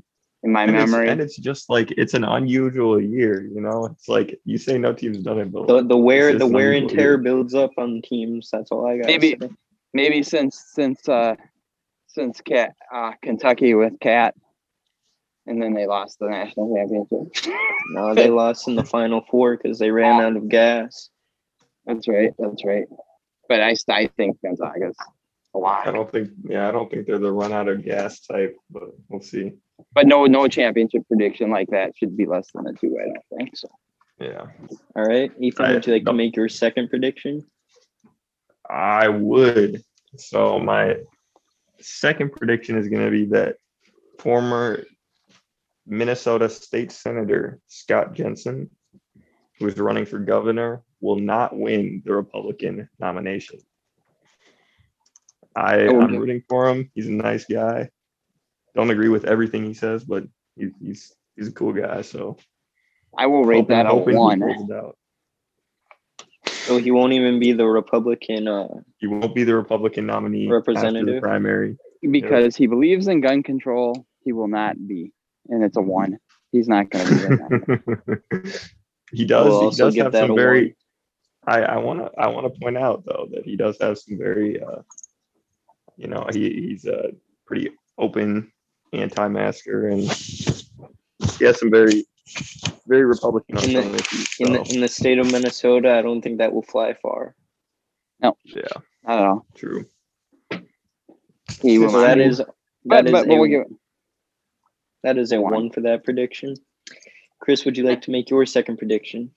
In 0.47 0.53
my 0.53 0.63
and, 0.63 0.77
it's, 0.77 0.89
memory, 0.93 1.09
and 1.09 1.21
it's 1.21 1.37
just 1.37 1.69
like 1.69 1.91
it's 1.99 2.15
an 2.15 2.23
unusual 2.23 3.01
year, 3.01 3.43
you 3.43 3.61
know. 3.61 3.87
It's 3.87 4.09
like 4.09 4.41
you 4.45 4.59
say 4.59 4.79
no 4.79 4.93
team's 4.93 5.19
done 5.19 5.41
it, 5.41 5.51
but 5.51 5.67
the 5.67 5.83
the 5.83 5.97
wear 5.97 6.39
the 6.39 6.47
wear 6.47 6.71
and 6.71 6.85
unusual. 6.85 6.97
tear 6.97 7.19
builds 7.19 7.53
up 7.53 7.73
on 7.77 8.01
teams. 8.01 8.49
That's 8.53 8.71
all 8.71 8.87
I 8.87 8.99
got. 8.99 9.07
Maybe- 9.07 9.37
maybe 9.93 10.23
since 10.23 10.63
since 10.73 11.09
uh 11.09 11.35
since 12.07 12.41
cat 12.43 12.77
uh 12.95 13.15
Kentucky 13.23 13.75
with 13.75 13.99
Cat, 13.99 14.37
and 15.47 15.61
then 15.61 15.75
they 15.75 15.89
lost 15.89 16.21
the 16.21 16.29
national 16.29 16.73
championship. 16.77 17.53
No, 17.89 18.15
they 18.15 18.31
lost 18.31 18.67
in 18.67 18.75
the 18.75 18.85
final 18.85 19.25
four 19.31 19.57
because 19.57 19.79
they 19.79 19.93
ran 19.93 20.21
out 20.21 20.37
of 20.37 20.49
gas. 20.49 21.09
That's 21.87 22.09
right. 22.09 22.33
That's 22.37 22.65
right. 22.65 22.87
But 23.49 23.61
I, 23.61 23.77
I 23.89 24.09
think 24.17 24.39
Gonzaga's 24.43 24.97
a 25.57 25.67
I 25.67 25.85
lot. 25.85 25.85
don't 25.93 26.11
think 26.11 26.31
yeah, 26.45 26.69
I 26.69 26.73
don't 26.73 26.91
think 26.91 27.07
they're 27.07 27.19
the 27.19 27.33
run 27.33 27.53
out 27.53 27.69
of 27.69 27.85
gas 27.85 28.21
type, 28.21 28.57
but 28.71 28.85
we'll 29.09 29.23
see. 29.23 29.53
But 29.95 30.07
no, 30.07 30.25
no 30.27 30.49
championship 30.49 31.03
prediction 31.09 31.51
like 31.51 31.69
that 31.69 31.97
should 31.97 32.17
be 32.17 32.27
less 32.27 32.51
than 32.55 32.67
a 32.67 32.73
two. 32.73 32.97
I 33.01 33.07
don't 33.07 33.39
think 33.39 33.57
so. 33.57 33.69
Yeah. 34.19 34.47
All 34.95 35.05
right, 35.05 35.31
Ethan, 35.39 35.67
I- 35.67 35.73
would 35.75 35.87
you 35.87 35.93
like 35.93 36.05
to 36.05 36.13
no. 36.13 36.17
make 36.17 36.37
your 36.37 36.49
second 36.49 36.89
prediction? 36.89 37.45
I 38.69 39.09
would. 39.09 39.83
So 40.17 40.59
my 40.59 40.97
second 41.81 42.33
prediction 42.33 42.79
is 42.79 42.89
going 42.89 43.05
to 43.05 43.11
be 43.11 43.27
that 43.27 43.57
former 44.19 44.85
Minnesota 45.87 46.49
State 46.49 46.91
Senator 46.91 47.61
Scott 47.69 48.15
Jensen 48.15 48.71
who 49.59 49.67
is 49.67 49.79
running 49.79 50.07
for 50.07 50.19
governor, 50.19 50.83
will 51.01 51.17
not 51.19 51.57
win 51.57 52.03
the 52.05 52.15
Republican 52.15 52.89
nomination. 52.99 53.59
I, 55.57 55.87
I'm 55.89 56.11
give- 56.11 56.21
rooting 56.21 56.43
for 56.49 56.69
him. 56.69 56.91
He's 56.95 57.07
a 57.07 57.13
nice 57.13 57.45
guy. 57.47 57.91
Don't 58.75 58.91
agree 58.91 59.09
with 59.09 59.25
everything 59.25 59.65
he 59.65 59.75
says, 59.75 60.05
but 60.05 60.25
he's 60.57 60.71
he's 60.81 61.13
he's 61.37 61.49
a 61.49 61.53
cool 61.53 61.73
guy. 61.73 62.03
So 62.03 62.37
I 63.17 63.27
will 63.27 63.45
rate 63.45 63.61
hoping- 63.61 63.77
that 63.77 63.87
a 63.87 63.95
one. 63.95 64.43
So 66.67 66.79
he 66.79 66.91
won't 66.91 67.13
even 67.13 67.39
be 67.39 67.53
the 67.53 67.67
Republican. 67.67 68.49
Uh, 68.49 68.67
He 68.99 69.07
won't 69.07 69.35
be 69.35 69.45
the 69.45 69.55
Republican 69.55 70.07
nominee 70.07 70.49
Representative? 70.49 71.23
primary. 71.23 71.77
because 72.03 72.57
he 72.57 72.67
believes 72.67 73.07
in 73.09 73.21
gun 73.21 73.43
control. 73.43 74.07
He 74.25 74.33
will 74.33 74.49
not 74.49 74.77
be, 74.87 75.13
and 75.49 75.63
it's 75.65 75.77
a 75.77 75.81
one. 75.81 76.19
He's 76.53 76.69
not 76.69 76.91
going 76.91 77.07
to 77.07 77.15
be 77.15 77.37
that. 77.37 78.21
he 79.13 79.25
does. 79.25 79.47
We'll 79.49 79.71
he 79.71 79.77
does 79.77 79.97
have 79.97 80.13
some 80.13 80.35
very. 80.35 80.77
I 81.47 81.63
I 81.63 81.77
want 81.79 82.01
to 82.01 82.11
I 82.21 82.29
want 82.29 82.53
to 82.53 82.61
point 82.61 82.77
out 82.77 83.05
though 83.07 83.29
that 83.33 83.45
he 83.45 83.57
does 83.57 83.79
have 83.81 83.99
some 83.99 84.19
very. 84.19 84.61
uh 84.61 84.83
You 85.97 86.09
know 86.09 86.27
he 86.33 86.51
he's 86.51 86.85
a 86.87 87.13
pretty 87.47 87.71
open 87.99 88.53
anti-masker 88.93 89.89
and 89.89 90.01
he 90.03 91.45
has 91.45 91.59
some 91.59 91.71
very 91.71 92.05
very 92.87 93.05
Republican 93.05 93.59
In 93.59 93.73
the- 93.75 93.83
some 93.83 93.95
issues. 93.95 94.29
in 94.41 94.53
the 94.53 94.63
in 94.75 94.81
the 94.81 94.89
state 94.89 95.19
of 95.19 95.31
Minnesota, 95.31 95.93
I 95.95 96.03
don't 96.03 96.21
think 96.23 96.39
that 96.39 96.53
will 96.53 96.63
fly 96.63 96.95
far. 96.95 97.35
No. 98.21 98.37
Yeah, 98.45 98.63
I 99.05 99.17
don't 99.17 99.25
know. 99.27 99.45
true. 99.55 99.85
He 101.63 101.79
will 101.79 101.91
So 101.91 102.01
that 102.01 102.19
not. 102.19 102.27
is 102.27 102.39
but, 102.85 103.05
that 103.05 103.07
is 103.07 103.13
but, 103.13 103.27
but 103.29 103.35
a, 103.35 103.39
we'll 103.41 103.65
that 105.03 105.19
is 105.19 105.33
a 105.33 105.41
one. 105.41 105.53
one 105.55 105.71
for 105.71 105.81
that 105.83 106.05
prediction. 106.05 106.57
Chris, 107.41 107.65
would 107.65 107.77
you 107.77 107.85
like 107.85 108.03
to 108.03 108.11
make 108.11 108.31
your 108.31 108.45
second 108.47 108.77
prediction? 108.79 109.31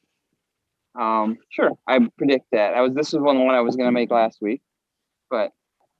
Um, 0.99 1.37
sure. 1.49 1.71
I 1.87 1.99
predict 2.17 2.45
that. 2.51 2.73
I 2.73 2.81
was. 2.81 2.93
This 2.93 3.13
was 3.13 3.21
one 3.21 3.45
one 3.45 3.53
I 3.55 3.61
was 3.61 3.75
going 3.75 3.87
to 3.87 3.91
make 3.91 4.09
last 4.11 4.39
week, 4.41 4.61
but 5.29 5.51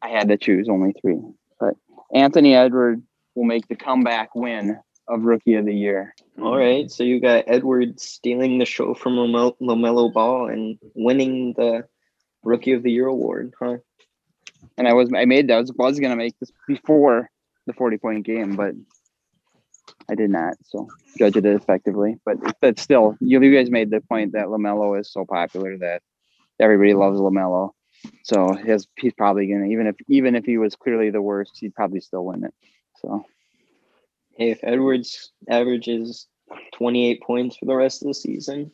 I 0.02 0.10
had 0.10 0.30
to 0.30 0.38
choose 0.38 0.70
only 0.70 0.94
three. 1.02 1.20
But 1.60 1.76
Anthony 2.14 2.56
Edward 2.56 3.02
will 3.36 3.46
make 3.46 3.68
the 3.68 3.76
comeback 3.76 4.34
win 4.36 4.80
of 5.08 5.24
Rookie 5.24 5.56
of 5.56 5.66
the 5.66 5.74
Year. 5.74 6.14
All 6.42 6.58
right, 6.58 6.90
so 6.90 7.04
you 7.04 7.20
got 7.20 7.46
Edwards 7.48 8.04
stealing 8.04 8.60
the 8.60 8.66
show 8.66 8.94
from 8.94 9.16
LaMelo 9.16 10.14
Ball 10.14 10.48
and 10.50 10.78
winning 10.94 11.54
the 11.58 11.86
Rookie 12.44 12.74
of 12.74 12.84
the 12.84 12.92
Year 12.92 13.08
award, 13.08 13.54
huh? 13.60 13.78
And 14.78 14.88
I 14.88 14.94
was 14.94 15.12
I 15.16 15.26
made 15.26 15.48
that 15.48 15.56
I 15.56 15.60
was, 15.60 15.74
was 15.74 16.00
going 16.00 16.12
to 16.12 16.16
make 16.16 16.38
this 16.40 16.52
before 16.68 17.30
the 17.66 17.74
forty 17.74 17.98
point 17.98 18.26
game, 18.26 18.56
but 18.56 18.74
I 20.10 20.16
did 20.16 20.30
not. 20.30 20.56
So 20.66 20.88
judge 21.18 21.38
it 21.38 21.46
effectively. 21.46 22.18
But 22.26 22.38
but 22.62 22.80
still, 22.80 23.18
you, 23.20 23.42
you 23.42 23.56
guys 23.56 23.70
made 23.70 23.90
the 23.90 24.02
point 24.02 24.34
that 24.34 24.48
Lamelo 24.48 25.00
is 25.00 25.12
so 25.12 25.26
popular 25.26 25.78
that 25.80 26.02
everybody 26.60 26.94
loves 26.94 27.20
Lamelo. 27.20 27.72
So 28.24 28.54
his 28.54 28.88
he's 28.98 29.14
probably 29.14 29.48
gonna 29.48 29.66
even 29.66 29.88
if 29.88 29.96
even 30.08 30.36
if 30.36 30.46
he 30.46 30.58
was 30.58 30.76
clearly 30.76 31.10
the 31.10 31.22
worst, 31.22 31.58
he'd 31.60 31.76
probably 31.76 32.00
still 32.00 32.26
win 32.26 32.44
it. 32.44 32.54
So 33.02 33.26
Hey, 34.38 34.52
if 34.52 34.60
Edwards 34.64 35.32
averages 35.50 36.28
28 36.74 37.22
points 37.22 37.58
for 37.58 37.66
the 37.66 37.76
rest 37.76 38.02
of 38.02 38.08
the 38.08 38.14
season, 38.14 38.72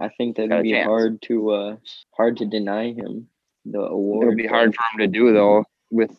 I 0.00 0.08
think 0.08 0.36
that'd 0.36 0.62
be 0.62 0.72
chance. 0.72 0.86
hard 0.86 1.22
to 1.22 1.50
uh 1.50 1.76
hard 2.10 2.38
to 2.38 2.46
deny 2.46 2.92
him 2.92 3.28
the 3.64 3.80
award. 3.80 4.24
it'll 4.26 4.36
be 4.36 4.46
hard 4.46 4.74
for 4.74 4.82
him 4.92 5.06
to 5.06 5.18
do 5.18 5.32
though 5.32 5.64
with 5.90 6.10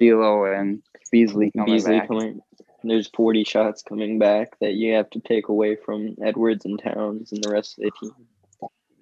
D'Lo 0.00 0.44
and 0.46 0.82
Beasley 1.12 1.52
coming 1.52 1.74
Beasley 1.74 1.98
back. 2.00 2.08
coming. 2.08 2.40
There's 2.84 3.08
40 3.14 3.44
shots 3.44 3.82
coming 3.82 4.18
back 4.18 4.58
that 4.60 4.72
you 4.74 4.94
have 4.94 5.08
to 5.10 5.20
take 5.20 5.46
away 5.48 5.76
from 5.76 6.16
Edwards 6.20 6.64
and 6.64 6.82
Towns 6.82 7.30
and 7.30 7.42
the 7.44 7.50
rest 7.50 7.78
of 7.78 7.84
the 7.84 7.92
team. 8.00 8.26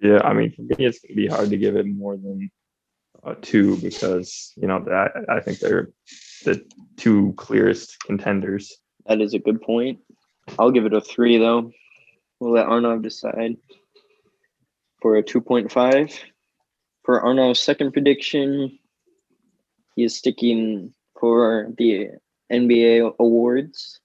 Yeah, 0.01 0.21
I 0.23 0.33
mean, 0.33 0.51
for 0.51 0.63
me, 0.63 0.75
it's 0.79 0.99
gonna 0.99 1.15
be 1.15 1.27
hard 1.27 1.49
to 1.51 1.57
give 1.57 1.75
it 1.75 1.85
more 1.85 2.17
than 2.17 2.49
uh, 3.23 3.35
two 3.41 3.77
because 3.77 4.51
you 4.55 4.67
know 4.67 4.83
that 4.85 5.11
I 5.29 5.39
think 5.39 5.59
they're 5.59 5.89
the 6.43 6.65
two 6.97 7.33
clearest 7.37 7.99
contenders. 7.99 8.77
That 9.05 9.21
is 9.21 9.33
a 9.33 9.39
good 9.39 9.61
point. 9.61 9.99
I'll 10.57 10.71
give 10.71 10.85
it 10.85 10.93
a 10.93 11.01
three 11.01 11.37
though. 11.37 11.71
We'll 12.39 12.53
let 12.53 12.65
Arnav 12.65 13.03
decide 13.03 13.57
for 15.01 15.17
a 15.17 15.23
2.5. 15.23 16.19
For 17.03 17.21
Arnav's 17.21 17.59
second 17.59 17.91
prediction, 17.91 18.79
he 19.95 20.03
is 20.03 20.15
sticking 20.15 20.93
for 21.19 21.67
the 21.77 22.09
NBA 22.51 23.15
awards. 23.19 23.99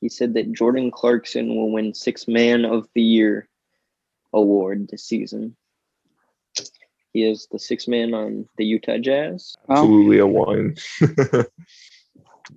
He 0.00 0.08
said 0.08 0.34
that 0.34 0.52
Jordan 0.52 0.90
Clarkson 0.90 1.54
will 1.54 1.72
win 1.72 1.94
Six 1.94 2.28
Man 2.28 2.64
of 2.64 2.88
the 2.94 3.02
Year 3.02 3.47
award 4.32 4.88
this 4.90 5.04
season. 5.04 5.56
He 7.12 7.24
is 7.24 7.48
the 7.50 7.58
six 7.58 7.88
man 7.88 8.12
on 8.14 8.48
the 8.58 8.64
Utah 8.64 8.98
Jazz. 8.98 9.56
Well, 9.66 9.78
Absolutely 9.78 10.18
a 10.18 10.26
one. 10.26 10.76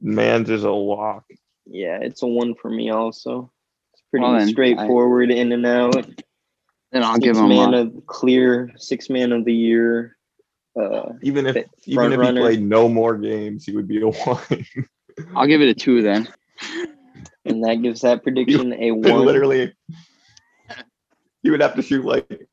Man's 0.02 0.50
is 0.50 0.64
a 0.64 0.72
lock. 0.72 1.26
Yeah, 1.66 2.00
it's 2.02 2.22
a 2.24 2.28
one 2.28 2.56
for 2.56 2.70
me 2.70 2.90
also. 2.90 3.52
It's 3.94 4.04
pretty 4.10 4.24
Well, 4.24 4.34
then, 4.34 4.48
I- 4.48 4.52
straightforward 4.52 5.32
in 5.32 5.52
and 5.52 5.66
out. 5.66 6.06
And 6.94 7.06
I'll 7.06 7.16
six 7.16 7.24
give 7.26 7.38
him 7.38 7.48
man 7.50 7.74
a, 7.74 7.82
of 7.84 8.06
clear 8.06 8.72
six 8.78 9.10
man 9.10 9.32
of 9.32 9.46
the 9.46 9.54
year. 9.54 10.18
Uh, 10.80 11.14
Even 11.22 11.46
if 11.48 11.56
even 11.86 12.06
if 12.08 12.12
he 12.12 12.18
runner. 12.18 12.42
played 12.42 12.62
no 12.62 12.90
more 12.90 13.18
games, 13.18 13.66
he 13.66 13.74
would 13.76 13.88
be 13.88 14.02
a 14.02 14.08
one. 14.10 14.66
I'll 15.36 15.48
give 15.48 15.62
it 15.62 15.70
a 15.70 15.74
two 15.74 16.02
then. 16.02 16.28
and 17.46 17.64
that 17.64 17.82
gives 17.82 18.02
that 18.02 18.24
prediction 18.24 18.74
a 18.80 18.92
one. 18.92 19.26
Literally, 19.26 19.74
he 21.44 21.50
would 21.50 21.62
have 21.62 21.76
to 21.76 21.82
shoot 21.82 22.06
like 22.06 22.48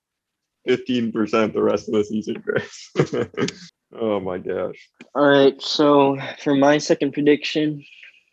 fifteen 0.66 1.12
percent 1.12 1.52
the 1.52 1.62
rest 1.62 1.88
of 1.88 1.94
the 1.94 2.04
season, 2.04 2.42
Chris. 2.42 2.90
oh 3.94 4.20
my 4.20 4.38
gosh. 4.38 4.88
All 5.14 5.28
right, 5.28 5.60
so 5.60 6.16
for 6.42 6.54
my 6.54 6.78
second 6.78 7.12
prediction, 7.12 7.84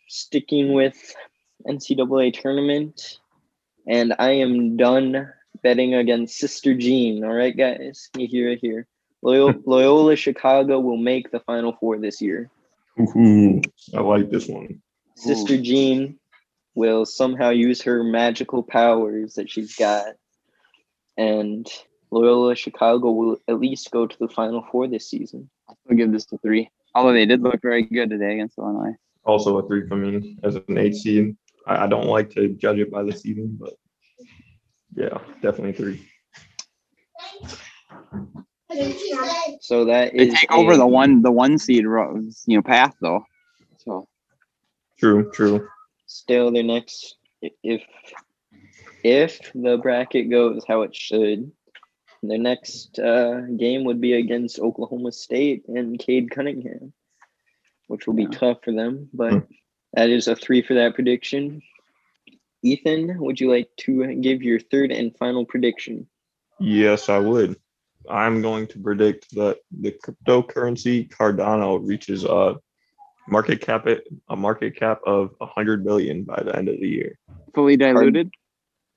sticking 0.08 0.72
with 0.72 1.14
NCAA 1.66 2.40
tournament, 2.40 3.18
and 3.86 4.14
I 4.18 4.32
am 4.32 4.76
done 4.76 5.32
betting 5.62 5.94
against 5.94 6.38
Sister 6.38 6.74
Jean. 6.74 7.24
All 7.24 7.32
right, 7.32 7.56
guys, 7.56 8.10
you 8.16 8.26
hear 8.26 8.50
it 8.50 8.60
here. 8.60 8.86
Loyola, 9.22 9.54
Loyola 9.66 10.16
Chicago 10.16 10.80
will 10.80 10.96
make 10.96 11.30
the 11.30 11.40
Final 11.40 11.72
Four 11.80 11.98
this 11.98 12.20
year. 12.20 12.50
Ooh, 12.98 13.60
I 13.94 14.00
like 14.00 14.30
this 14.30 14.48
one. 14.48 14.80
Sister 15.16 15.60
Jean 15.60 16.18
will 16.74 17.06
somehow 17.06 17.50
use 17.50 17.82
her 17.82 18.04
magical 18.04 18.62
powers 18.62 19.34
that 19.34 19.50
she's 19.50 19.74
got, 19.74 20.06
and 21.16 21.66
Loyola 22.10 22.54
Chicago 22.54 23.10
will 23.10 23.36
at 23.48 23.58
least 23.60 23.90
go 23.90 24.06
to 24.06 24.16
the 24.18 24.28
Final 24.28 24.64
Four 24.70 24.88
this 24.88 25.08
season. 25.10 25.50
I'll 25.68 25.96
give 25.96 26.12
this 26.12 26.26
a 26.32 26.38
three. 26.38 26.70
Although 26.94 27.12
they 27.12 27.26
did 27.26 27.42
look 27.42 27.60
very 27.60 27.82
good 27.82 28.10
today 28.10 28.34
against 28.34 28.58
Illinois. 28.58 28.94
Also 29.24 29.58
a 29.58 29.66
three 29.66 29.86
for 29.88 29.96
me 29.96 30.38
as 30.42 30.54
an 30.56 30.78
eight 30.78 30.94
seed. 30.94 31.36
I, 31.66 31.84
I 31.84 31.86
don't 31.88 32.06
like 32.06 32.30
to 32.30 32.48
judge 32.50 32.78
it 32.78 32.90
by 32.90 33.02
the 33.02 33.12
season, 33.12 33.58
but 33.60 33.74
yeah, 34.94 35.18
definitely 35.42 35.72
three. 35.72 36.08
So 39.60 39.84
that 39.86 40.12
They 40.16 40.30
take 40.30 40.52
over 40.52 40.72
a- 40.72 40.76
the 40.76 40.86
one 40.86 41.22
the 41.22 41.32
one 41.32 41.58
seed 41.58 41.82
you 41.84 42.32
know 42.46 42.62
path 42.62 42.94
though. 43.00 43.24
So 43.78 44.08
True, 44.98 45.30
true. 45.32 45.68
still 46.06 46.50
their 46.52 46.62
next 46.62 47.16
if 47.62 47.82
if 49.06 49.52
the 49.54 49.76
bracket 49.78 50.30
goes 50.30 50.64
how 50.66 50.82
it 50.82 50.94
should 50.94 51.52
their 52.22 52.38
next 52.38 52.98
uh, 52.98 53.40
game 53.56 53.84
would 53.84 54.00
be 54.00 54.14
against 54.14 54.58
oklahoma 54.58 55.12
state 55.12 55.62
and 55.68 55.98
cade 55.98 56.30
cunningham 56.30 56.92
which 57.88 58.06
will 58.06 58.14
be 58.14 58.28
Yeah. 58.30 58.38
tough 58.40 58.58
for 58.64 58.72
them 58.72 59.08
but 59.12 59.32
Hmm. 59.32 59.38
that 59.92 60.10
is 60.10 60.26
a 60.28 60.34
three 60.34 60.62
for 60.62 60.74
that 60.74 60.94
prediction 60.94 61.62
ethan 62.62 63.18
would 63.18 63.38
you 63.40 63.48
like 63.50 63.70
to 63.86 63.92
give 64.26 64.42
your 64.42 64.58
third 64.58 64.90
and 64.90 65.16
final 65.16 65.44
prediction 65.44 66.06
Yes, 66.58 67.10
I 67.10 67.18
would. 67.18 67.56
I'm 68.08 68.40
going 68.40 68.66
to 68.68 68.78
predict 68.78 69.34
that 69.34 69.58
the 69.70 69.92
cryptocurrency 69.92 71.06
Cardano 71.10 71.86
reaches 71.86 72.24
a 72.24 72.56
market 73.28 73.60
cap 73.60 73.86
it 73.86 74.04
a 74.30 74.36
market 74.36 74.74
cap 74.76 75.00
of 75.06 75.34
100 75.38 75.84
billion 75.84 76.24
by 76.24 76.42
the 76.42 76.56
end 76.56 76.68
of 76.68 76.80
the 76.80 76.88
year. 76.88 77.18
fully 77.54 77.76
diluted, 77.76 78.30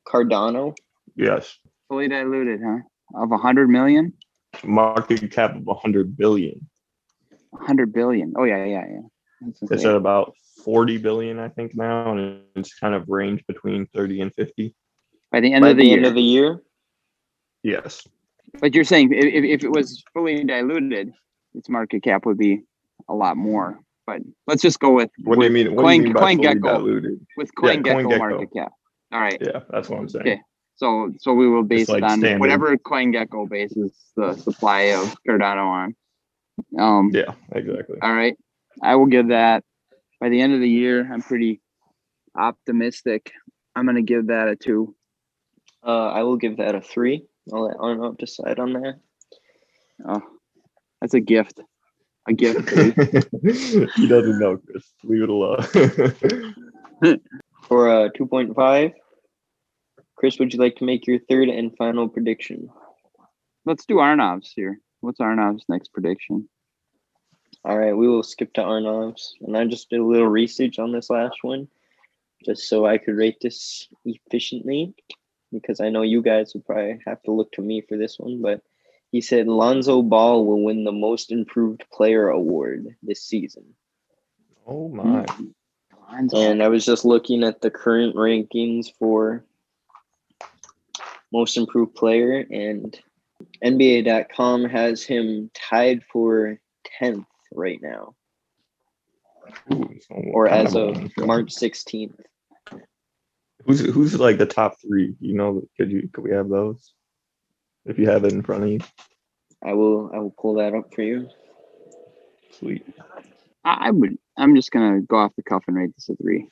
cardano 0.09 0.75
Yes, 1.15 1.57
fully 1.87 2.07
diluted, 2.07 2.61
huh? 2.63 2.79
Of 3.23 3.31
a 3.31 3.37
hundred 3.37 3.69
million, 3.69 4.13
market 4.63 5.31
cap 5.31 5.55
of 5.55 5.63
100 5.65 6.15
billion. 6.17 6.67
a 7.53 7.63
hundred 7.65 7.91
billion. 7.93 8.33
Oh 8.37 8.43
yeah, 8.45 8.63
yeah, 8.65 8.85
yeah. 8.89 9.49
It's 9.71 9.85
at 9.85 9.95
about 9.95 10.35
40 10.65 10.97
billion, 10.97 11.39
I 11.39 11.47
think 11.49 11.75
now, 11.75 12.11
and 12.11 12.41
it's 12.55 12.73
kind 12.77 12.93
of 12.93 13.07
ranged 13.07 13.45
between 13.47 13.87
30 13.95 14.21
and 14.21 14.33
50. 14.35 14.75
By 15.31 15.39
the 15.41 15.53
end 15.53 15.63
by 15.63 15.69
of 15.69 15.77
the, 15.77 15.83
the 15.83 15.87
year. 15.89 15.97
end 15.97 16.05
of 16.05 16.13
the 16.15 16.21
year 16.21 16.61
Yes. 17.63 18.05
but 18.59 18.73
you're 18.73 18.83
saying 18.83 19.11
if, 19.13 19.25
if 19.25 19.43
if 19.43 19.63
it 19.63 19.71
was 19.71 20.03
fully 20.13 20.43
diluted, 20.43 21.11
its 21.53 21.69
market 21.69 22.03
cap 22.03 22.25
would 22.25 22.37
be 22.37 22.61
a 23.09 23.13
lot 23.13 23.37
more. 23.37 23.79
But 24.07 24.21
let's 24.47 24.61
just 24.61 24.79
go 24.79 24.91
with 24.91 25.09
What 25.23 25.37
do 25.39 25.45
you 25.45 25.51
mean? 25.51 25.75
What 25.75 25.83
Coin, 25.83 25.91
do 25.91 25.97
you 25.97 26.03
mean 26.05 26.13
by 26.13 26.35
fully 26.35 26.47
CoinGecko 26.47 26.61
diluted? 26.61 27.25
with 27.37 27.49
Yeah, 27.61 27.75
CoinGecko 27.75 28.03
CoinGecko. 28.05 28.17
market 28.17 28.49
cap. 28.55 28.71
All 29.11 29.19
right. 29.19 29.37
Yeah, 29.41 29.61
that's 29.69 29.89
what 29.89 29.99
I'm 29.99 30.09
saying. 30.09 30.27
Okay. 30.27 30.41
So 30.75 31.11
so 31.19 31.33
we 31.33 31.49
will 31.49 31.63
base 31.63 31.89
like 31.89 31.99
it 31.99 32.03
on 32.05 32.19
standard. 32.19 32.39
whatever 32.39 32.77
CoinGecko 32.77 33.49
bases 33.49 33.91
the 34.15 34.33
supply 34.35 34.93
of 34.93 35.15
Cardano 35.27 35.65
on. 35.65 35.95
Um, 36.77 37.11
Yeah, 37.13 37.33
exactly. 37.51 37.97
all 38.01 38.13
right. 38.13 38.37
I 38.81 38.95
will 38.95 39.07
give 39.07 39.29
that 39.29 39.63
by 40.21 40.29
the 40.29 40.41
end 40.41 40.53
of 40.53 40.61
the 40.61 40.69
year. 40.69 41.11
I'm 41.11 41.21
pretty 41.21 41.61
optimistic. 42.35 43.33
I'm 43.75 43.85
gonna 43.85 44.01
give 44.01 44.27
that 44.27 44.47
a 44.47 44.55
two. 44.55 44.95
Uh, 45.85 46.07
I 46.09 46.23
will 46.23 46.37
give 46.37 46.57
that 46.57 46.75
a 46.75 46.81
three. 46.81 47.25
I'll 47.51 47.63
let 47.63 47.77
Arnav 47.77 48.17
decide 48.17 48.59
on 48.59 48.73
that. 48.73 48.99
Oh, 50.07 50.21
that's 51.01 51.13
a 51.13 51.19
gift. 51.19 51.59
A 52.27 52.33
gift. 52.33 52.69
he 53.95 54.07
doesn't 54.07 54.39
know, 54.39 54.57
Chris. 54.57 54.93
Leave 55.03 55.23
it 55.23 55.29
alone. 55.29 55.65
For 57.69 57.87
uh, 57.87 58.09
2.5, 58.09 58.93
Chris, 60.15 60.39
would 60.39 60.51
you 60.51 60.59
like 60.59 60.77
to 60.77 60.83
make 60.85 61.05
your 61.05 61.19
third 61.19 61.49
and 61.49 61.77
final 61.77 62.09
prediction? 62.09 62.71
Let's 63.63 63.85
do 63.85 63.97
Arnav's 63.97 64.51
here. 64.51 64.79
What's 65.01 65.19
Arnav's 65.19 65.65
next 65.69 65.93
prediction? 65.93 66.49
All 67.63 67.77
right, 67.77 67.95
we 67.95 68.07
will 68.07 68.23
skip 68.23 68.53
to 68.53 68.61
Arnav's. 68.61 69.35
And 69.41 69.55
I 69.55 69.65
just 69.65 69.91
did 69.91 69.99
a 69.99 70.03
little 70.03 70.27
research 70.27 70.79
on 70.79 70.91
this 70.91 71.11
last 71.11 71.37
one, 71.43 71.67
just 72.43 72.67
so 72.67 72.87
I 72.87 72.97
could 72.97 73.15
rate 73.15 73.37
this 73.39 73.87
efficiently, 74.03 74.95
because 75.51 75.79
I 75.79 75.89
know 75.89 76.01
you 76.01 76.23
guys 76.23 76.55
would 76.55 76.65
probably 76.65 76.99
have 77.05 77.21
to 77.23 77.31
look 77.31 77.51
to 77.51 77.61
me 77.61 77.81
for 77.81 77.97
this 77.97 78.17
one. 78.17 78.41
But 78.41 78.63
he 79.11 79.21
said 79.21 79.47
Lonzo 79.47 80.01
Ball 80.01 80.43
will 80.43 80.63
win 80.63 80.85
the 80.85 80.91
Most 80.91 81.31
Improved 81.31 81.85
Player 81.93 82.29
award 82.29 82.95
this 83.03 83.21
season. 83.21 83.75
oh 84.65 84.89
my. 84.89 85.03
Lonzo. 85.03 85.53
And 86.11 86.63
I 86.63 86.67
was 86.67 86.85
just 86.85 87.05
looking 87.05 87.43
at 87.43 87.61
the 87.61 87.69
current 87.69 88.15
rankings 88.15 88.87
for 88.97 89.45
most 91.31 91.57
improved 91.57 91.95
player, 91.95 92.45
and 92.49 92.99
NBA.com 93.63 94.65
has 94.65 95.03
him 95.03 95.51
tied 95.53 96.03
for 96.11 96.59
10th 97.01 97.25
right 97.53 97.79
now, 97.81 98.15
Ooh, 99.71 99.89
or 100.09 100.47
as 100.47 100.75
of 100.75 100.95
long. 100.95 101.11
March 101.17 101.53
16th. 101.53 102.19
Who's 103.65 103.81
who's 103.81 104.17
like 104.19 104.37
the 104.37 104.45
top 104.45 104.77
three? 104.81 105.15
You 105.19 105.35
know, 105.35 105.61
could 105.77 105.91
you 105.91 106.09
could 106.13 106.23
we 106.23 106.31
have 106.31 106.49
those? 106.49 106.93
If 107.85 107.99
you 107.99 108.09
have 108.09 108.23
it 108.25 108.33
in 108.33 108.41
front 108.41 108.63
of 108.63 108.69
you, 108.69 108.79
I 109.63 109.73
will 109.73 110.09
I 110.13 110.19
will 110.19 110.33
pull 110.39 110.55
that 110.55 110.73
up 110.73 110.93
for 110.93 111.01
you. 111.03 111.29
sweet. 112.51 112.85
I 113.63 113.87
I 113.87 113.91
would. 113.91 114.17
I'm 114.39 114.55
just 114.55 114.71
gonna 114.71 115.01
go 115.01 115.17
off 115.17 115.35
the 115.35 115.43
cuff 115.43 115.63
and 115.67 115.75
rate 115.77 115.91
this 115.95 116.09
a 116.09 116.15
three. 116.15 116.47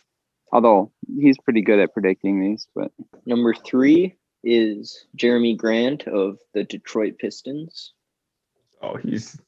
Although 0.51 0.91
he's 1.19 1.37
pretty 1.37 1.61
good 1.61 1.79
at 1.79 1.93
predicting 1.93 2.39
these, 2.41 2.67
but 2.75 2.91
Number 3.25 3.53
three 3.53 4.15
is 4.43 5.05
Jerami 5.17 5.57
Grant 5.57 6.07
of 6.07 6.37
the 6.53 6.63
Detroit 6.63 7.17
Pistons. 7.17 7.93
Oh, 8.81 8.95
he's 8.97 9.39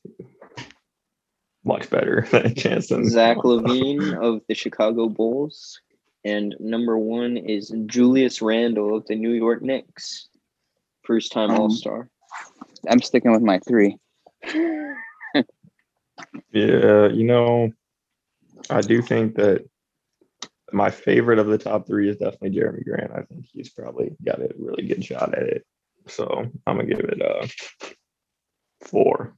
much 1.64 1.90
better 1.90 2.28
than 2.32 2.56
Jansen. 2.56 3.08
Zach 3.10 3.38
LaVine 3.38 4.16
of 4.22 4.42
the 4.48 4.56
Chicago 4.56 5.08
Bulls. 5.08 5.80
And 6.26 6.56
number 6.60 6.98
one 6.98 7.38
is 7.38 7.74
Julius 7.86 8.42
Randle 8.42 8.98
of 8.98 9.06
the 9.08 9.16
New 9.16 9.32
York 9.32 9.62
Knicks. 9.62 10.28
First 11.04 11.32
time 11.32 11.52
Um, 11.52 11.62
All 11.62 11.70
Star. 11.70 12.10
I'm 12.90 13.02
sticking 13.02 13.32
with 13.32 13.42
my 13.42 13.60
three. 13.60 13.98
Yeah, 16.52 17.08
you 17.08 17.24
know, 17.24 17.72
I 18.70 18.82
do 18.82 19.02
think 19.02 19.36
that 19.36 19.66
my 20.72 20.92
favorite 20.92 21.40
of 21.40 21.48
the 21.48 21.58
top 21.58 21.88
three 21.88 22.10
is 22.10 22.18
definitely 22.18 22.52
Jerami 22.52 22.84
Grant. 22.84 23.12
I 23.12 23.24
think 23.24 23.46
he's 23.52 23.70
probably 23.70 24.16
got 24.24 24.40
a 24.40 24.50
really 24.58 24.88
good 24.88 25.04
shot 25.04 25.34
at 25.34 25.44
it. 25.44 25.66
So 26.08 26.46
I'm 26.68 26.78
gonna 26.78 26.86
give 26.88 27.00
it 27.00 27.22
a 27.22 27.50
four. 28.82 29.36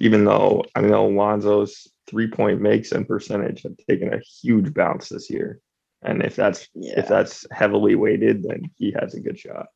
Even 0.00 0.24
though 0.24 0.64
I 0.74 0.80
know 0.80 1.06
Lonzo's 1.06 1.86
three 2.06 2.28
point 2.28 2.60
makes 2.60 2.92
and 2.92 3.06
percentage 3.06 3.62
have 3.62 3.76
taken 3.88 4.12
a 4.12 4.18
huge 4.20 4.74
bounce 4.74 5.08
this 5.08 5.30
year. 5.30 5.60
And 6.02 6.22
if 6.22 6.34
that's 6.36 6.68
Yeah. 6.74 6.98
if 6.98 7.08
that's 7.08 7.46
heavily 7.50 7.94
weighted, 7.94 8.42
then 8.42 8.70
he 8.76 8.92
has 8.98 9.14
a 9.14 9.20
good 9.20 9.38
shot. 9.38 9.66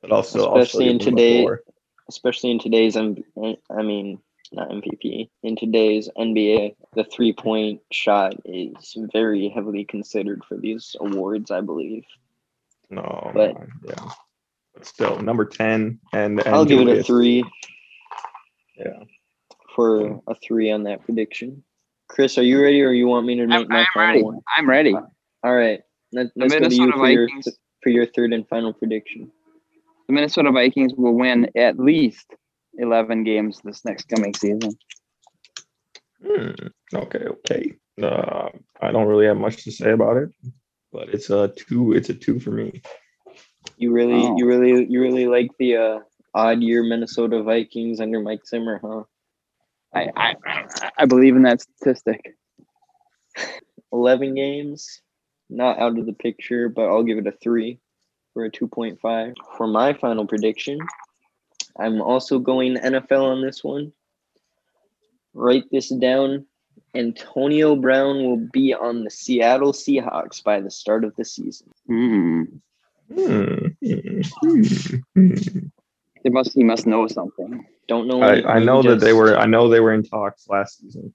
But 0.00 0.12
also, 0.12 0.54
Especially 0.54 0.88
in 0.90 0.98
give 0.98 1.08
him 1.08 1.14
a 1.14 1.16
today- 1.16 1.46
Especially 2.08 2.50
in 2.50 2.58
today's 2.58 2.96
um, 2.96 3.16
I 3.70 3.82
mean 3.82 4.18
not 4.52 4.70
MVP. 4.70 5.28
In 5.42 5.56
today's 5.56 6.08
NBA, 6.18 6.74
the 6.94 7.04
three 7.04 7.32
point 7.32 7.80
shot 7.92 8.34
is 8.44 8.96
very 9.12 9.48
heavily 9.48 9.84
considered 9.84 10.44
for 10.44 10.56
these 10.56 10.94
awards, 11.00 11.50
I 11.50 11.60
believe. 11.60 12.04
No, 12.90 13.30
But- 13.34 13.54
no, 13.54 13.66
yeah. 13.86 14.10
But 14.74 14.86
still, 14.86 15.18
number 15.20 15.44
10 15.44 15.98
and, 16.12 16.38
and 16.40 16.54
I'll 16.54 16.64
give 16.64 16.80
it 16.80 16.98
a 16.98 17.02
three 17.02 17.42
Yeah. 18.76 19.02
for 19.74 20.20
a 20.28 20.34
three 20.36 20.70
on 20.70 20.84
that 20.84 21.02
prediction. 21.04 21.64
Chris, 22.08 22.38
are 22.38 22.42
you 22.42 22.62
ready 22.62 22.80
or 22.82 22.92
you 22.92 23.06
want 23.06 23.26
me 23.26 23.34
to 23.36 23.46
make 23.46 23.62
I'm, 23.62 23.68
my 23.68 23.80
I'm 23.80 23.86
final 23.92 24.08
ready. 24.12 24.22
one? 24.22 24.40
I'm 24.56 24.68
ready. 24.68 24.94
Uh, 24.94 25.00
all 25.42 25.54
right. 25.54 25.80
Let, 26.12 26.28
let's 26.36 26.54
go 26.54 26.68
to 26.68 26.74
you 26.74 26.92
for 26.92 27.10
your, 27.10 27.28
for 27.82 27.90
your 27.90 28.06
third 28.06 28.32
and 28.32 28.48
final 28.48 28.72
prediction. 28.72 29.30
The 30.06 30.14
Minnesota 30.14 30.50
Vikings 30.52 30.94
will 30.96 31.14
win 31.14 31.50
at 31.56 31.78
least 31.78 32.34
11 32.78 33.24
games 33.24 33.60
this 33.62 33.84
next 33.84 34.08
coming 34.08 34.34
season. 34.34 34.78
Hmm, 36.24 36.50
Okay, 36.94 37.18
okay. 37.18 37.74
Uh, 38.00 38.48
I 38.80 38.92
don't 38.92 39.06
really 39.08 39.26
have 39.26 39.36
much 39.36 39.64
to 39.64 39.72
say 39.72 39.90
about 39.90 40.16
it, 40.16 40.30
but 40.92 41.08
it's 41.10 41.30
a 41.30 41.48
two. 41.48 41.92
It's 41.92 42.08
a 42.08 42.14
two 42.14 42.40
for 42.40 42.50
me. 42.50 42.82
You 43.76 43.92
really, 43.92 44.14
Oh. 44.14 44.36
you 44.38 44.46
really, 44.46 44.86
you 44.88 45.00
really 45.00 45.26
like 45.26 45.50
the 45.58 45.76
uh, 45.76 45.98
odd 46.34 46.62
year 46.62 46.82
Minnesota 46.82 47.42
Vikings 47.42 48.00
under 48.00 48.20
Mike 48.20 48.46
Zimmer, 48.46 48.80
huh? 48.82 49.02
I, 49.94 50.10
I, 50.16 50.34
I 50.98 51.06
believe 51.06 51.34
in 51.36 51.42
that 51.42 51.60
statistic. 51.62 52.36
11 53.92 54.34
games, 54.34 55.00
not 55.48 55.78
out 55.78 55.98
of 55.98 56.06
the 56.06 56.12
picture, 56.12 56.68
but 56.68 56.82
I'll 56.88 57.02
give 57.04 57.18
it 57.18 57.26
a 57.26 57.32
three 57.32 57.80
for 58.34 58.44
a 58.44 58.50
2.5. 58.50 59.34
For 59.56 59.66
my 59.66 59.92
final 59.94 60.26
prediction, 60.26 60.78
I'm 61.78 62.00
also 62.02 62.38
going 62.38 62.76
NFL 62.76 63.22
on 63.22 63.42
this 63.42 63.62
one. 63.62 63.92
Write 65.34 65.64
this 65.70 65.88
down. 65.90 66.46
Antonio 66.94 67.76
Brown 67.76 68.24
will 68.24 68.48
be 68.52 68.74
on 68.74 69.04
the 69.04 69.10
Seattle 69.10 69.72
Seahawks 69.72 70.42
by 70.42 70.60
the 70.60 70.70
start 70.70 71.04
of 71.04 71.14
the 71.16 71.24
season. 71.24 71.70
Hmm. 71.86 72.42
Hmm, 73.14 73.54
hmm, 73.82 74.20
hmm, 74.42 74.62
hmm. 75.14 75.58
They 76.24 76.30
must. 76.30 76.52
He 76.54 76.64
must 76.64 76.86
know 76.86 77.06
something. 77.06 77.66
Don't 77.86 78.08
know. 78.08 78.22
I, 78.22 78.56
I 78.56 78.58
know 78.58 78.82
he 78.82 78.88
that 78.88 79.00
they 79.00 79.12
were. 79.12 79.38
I 79.38 79.46
know 79.46 79.68
they 79.68 79.80
were 79.80 79.94
in 79.94 80.02
talks 80.02 80.48
last 80.48 80.80
season. 80.80 81.14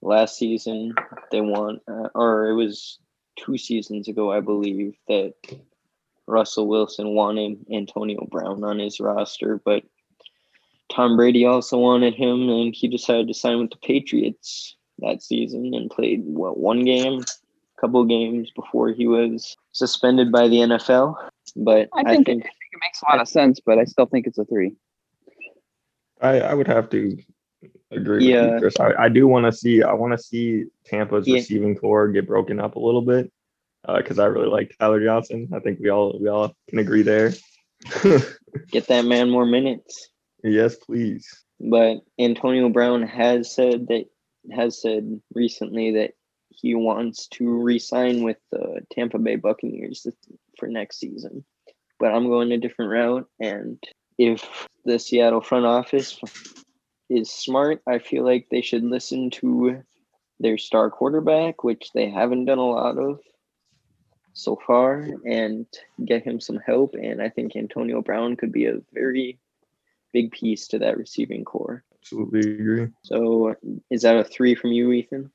last 0.00 0.36
season 0.36 0.94
they 1.30 1.40
won 1.40 1.80
uh, 1.88 2.08
or 2.14 2.48
it 2.48 2.54
was 2.54 2.98
two 3.36 3.58
seasons 3.58 4.08
ago 4.08 4.30
i 4.32 4.40
believe 4.40 4.94
that 5.08 5.34
russell 6.28 6.66
wilson 6.68 7.14
wanted 7.14 7.58
antonio 7.72 8.26
brown 8.30 8.62
on 8.64 8.78
his 8.78 9.00
roster 9.00 9.60
but 9.64 9.82
tom 10.90 11.16
brady 11.16 11.44
also 11.44 11.78
wanted 11.78 12.14
him 12.14 12.48
and 12.48 12.74
he 12.74 12.86
decided 12.88 13.26
to 13.26 13.34
sign 13.34 13.58
with 13.58 13.70
the 13.70 13.76
patriots 13.78 14.76
that 14.98 15.22
season 15.22 15.72
and 15.74 15.90
played 15.90 16.22
what 16.24 16.58
one 16.58 16.84
game 16.84 17.20
a 17.20 17.80
couple 17.80 18.04
games 18.04 18.50
before 18.54 18.90
he 18.90 19.06
was 19.06 19.56
suspended 19.72 20.30
by 20.30 20.48
the 20.48 20.56
nfl 20.56 21.16
but 21.56 21.88
I 21.94 22.00
i 22.00 22.04
think, 22.14 22.26
think, 22.26 22.42
I 22.42 22.48
think 22.48 22.54
it 22.72 22.78
makes 22.80 23.00
a 23.02 23.10
lot 23.10 23.20
of 23.20 23.28
sense, 23.28 23.60
but 23.60 23.78
I 23.78 23.84
still 23.84 24.06
think 24.06 24.26
it's 24.26 24.38
a 24.38 24.44
three. 24.44 24.76
I, 26.20 26.40
I 26.40 26.54
would 26.54 26.66
have 26.66 26.90
to 26.90 27.16
agree 27.90 28.18
with 28.18 28.26
Yeah. 28.26 28.54
you, 28.54 28.58
Chris. 28.60 28.78
I, 28.78 28.92
I 28.98 29.08
do 29.08 29.26
want 29.26 29.46
to 29.46 29.52
see. 29.52 29.82
I 29.82 29.92
want 29.92 30.12
to 30.12 30.18
see 30.18 30.64
Tampa's 30.84 31.26
Yeah. 31.26 31.36
receiving 31.36 31.76
corps 31.76 32.08
get 32.08 32.26
broken 32.26 32.60
up 32.60 32.76
a 32.76 32.78
little 32.78 33.02
bit 33.02 33.32
Uh, 33.88 33.96
because 33.96 34.18
I 34.18 34.26
really 34.26 34.48
like 34.48 34.76
Tyler 34.78 35.02
Johnson. 35.02 35.48
I 35.54 35.60
think 35.60 35.80
we 35.80 35.88
all 35.88 36.18
we 36.20 36.28
all 36.28 36.54
can 36.68 36.78
agree 36.78 37.02
there. 37.02 37.32
get 38.70 38.88
that 38.88 39.04
man 39.04 39.30
more 39.30 39.46
minutes 39.46 40.10
yes, 40.42 40.76
please. 40.76 41.44
but 41.60 41.98
Antonio 42.18 42.68
Brown 42.68 43.02
has 43.02 43.54
said 43.54 43.88
that 43.88 44.06
has 44.52 44.80
said 44.80 45.20
recently 45.34 45.92
that 45.92 46.12
he 46.50 46.74
wants 46.74 47.28
to 47.28 47.62
re-sign 47.62 48.22
with 48.22 48.38
the 48.50 48.80
Tampa 48.90 49.18
Bay 49.18 49.36
Buccaneers 49.36 50.06
for 50.58 50.66
next 50.66 50.98
season. 50.98 51.44
But 52.00 52.14
I'm 52.14 52.28
going 52.28 52.52
a 52.52 52.58
different 52.58 52.90
route, 52.90 53.28
and 53.40 53.82
if 54.18 54.66
the 54.84 54.98
Seattle 54.98 55.40
front 55.40 55.66
office 55.66 56.18
is 57.10 57.30
smart, 57.30 57.82
I 57.86 57.98
feel 57.98 58.24
like 58.24 58.46
they 58.50 58.62
should 58.62 58.84
listen 58.84 59.30
to 59.30 59.82
their 60.40 60.58
star 60.58 60.90
quarterback, 60.90 61.64
which 61.64 61.90
they 61.92 62.08
haven't 62.08 62.44
done 62.44 62.58
a 62.58 62.66
lot 62.66 62.98
of 62.98 63.20
so 64.38 64.56
far, 64.66 65.06
and 65.26 65.66
get 66.04 66.22
him 66.22 66.40
some 66.40 66.58
help. 66.58 66.94
And 66.94 67.20
I 67.20 67.28
think 67.28 67.56
Antonio 67.56 68.00
Brown 68.00 68.36
could 68.36 68.52
be 68.52 68.66
a 68.66 68.80
very 68.92 69.38
big 70.12 70.30
piece 70.30 70.68
to 70.68 70.78
that 70.78 70.96
receiving 70.96 71.44
corps. 71.44 71.82
Absolutely 72.00 72.52
agree. 72.52 72.88
So 73.02 73.56
is 73.90 74.02
that 74.02 74.16
a 74.16 74.24
three 74.24 74.54
from 74.54 74.72
you, 74.72 74.92
Ethan? 74.92 75.30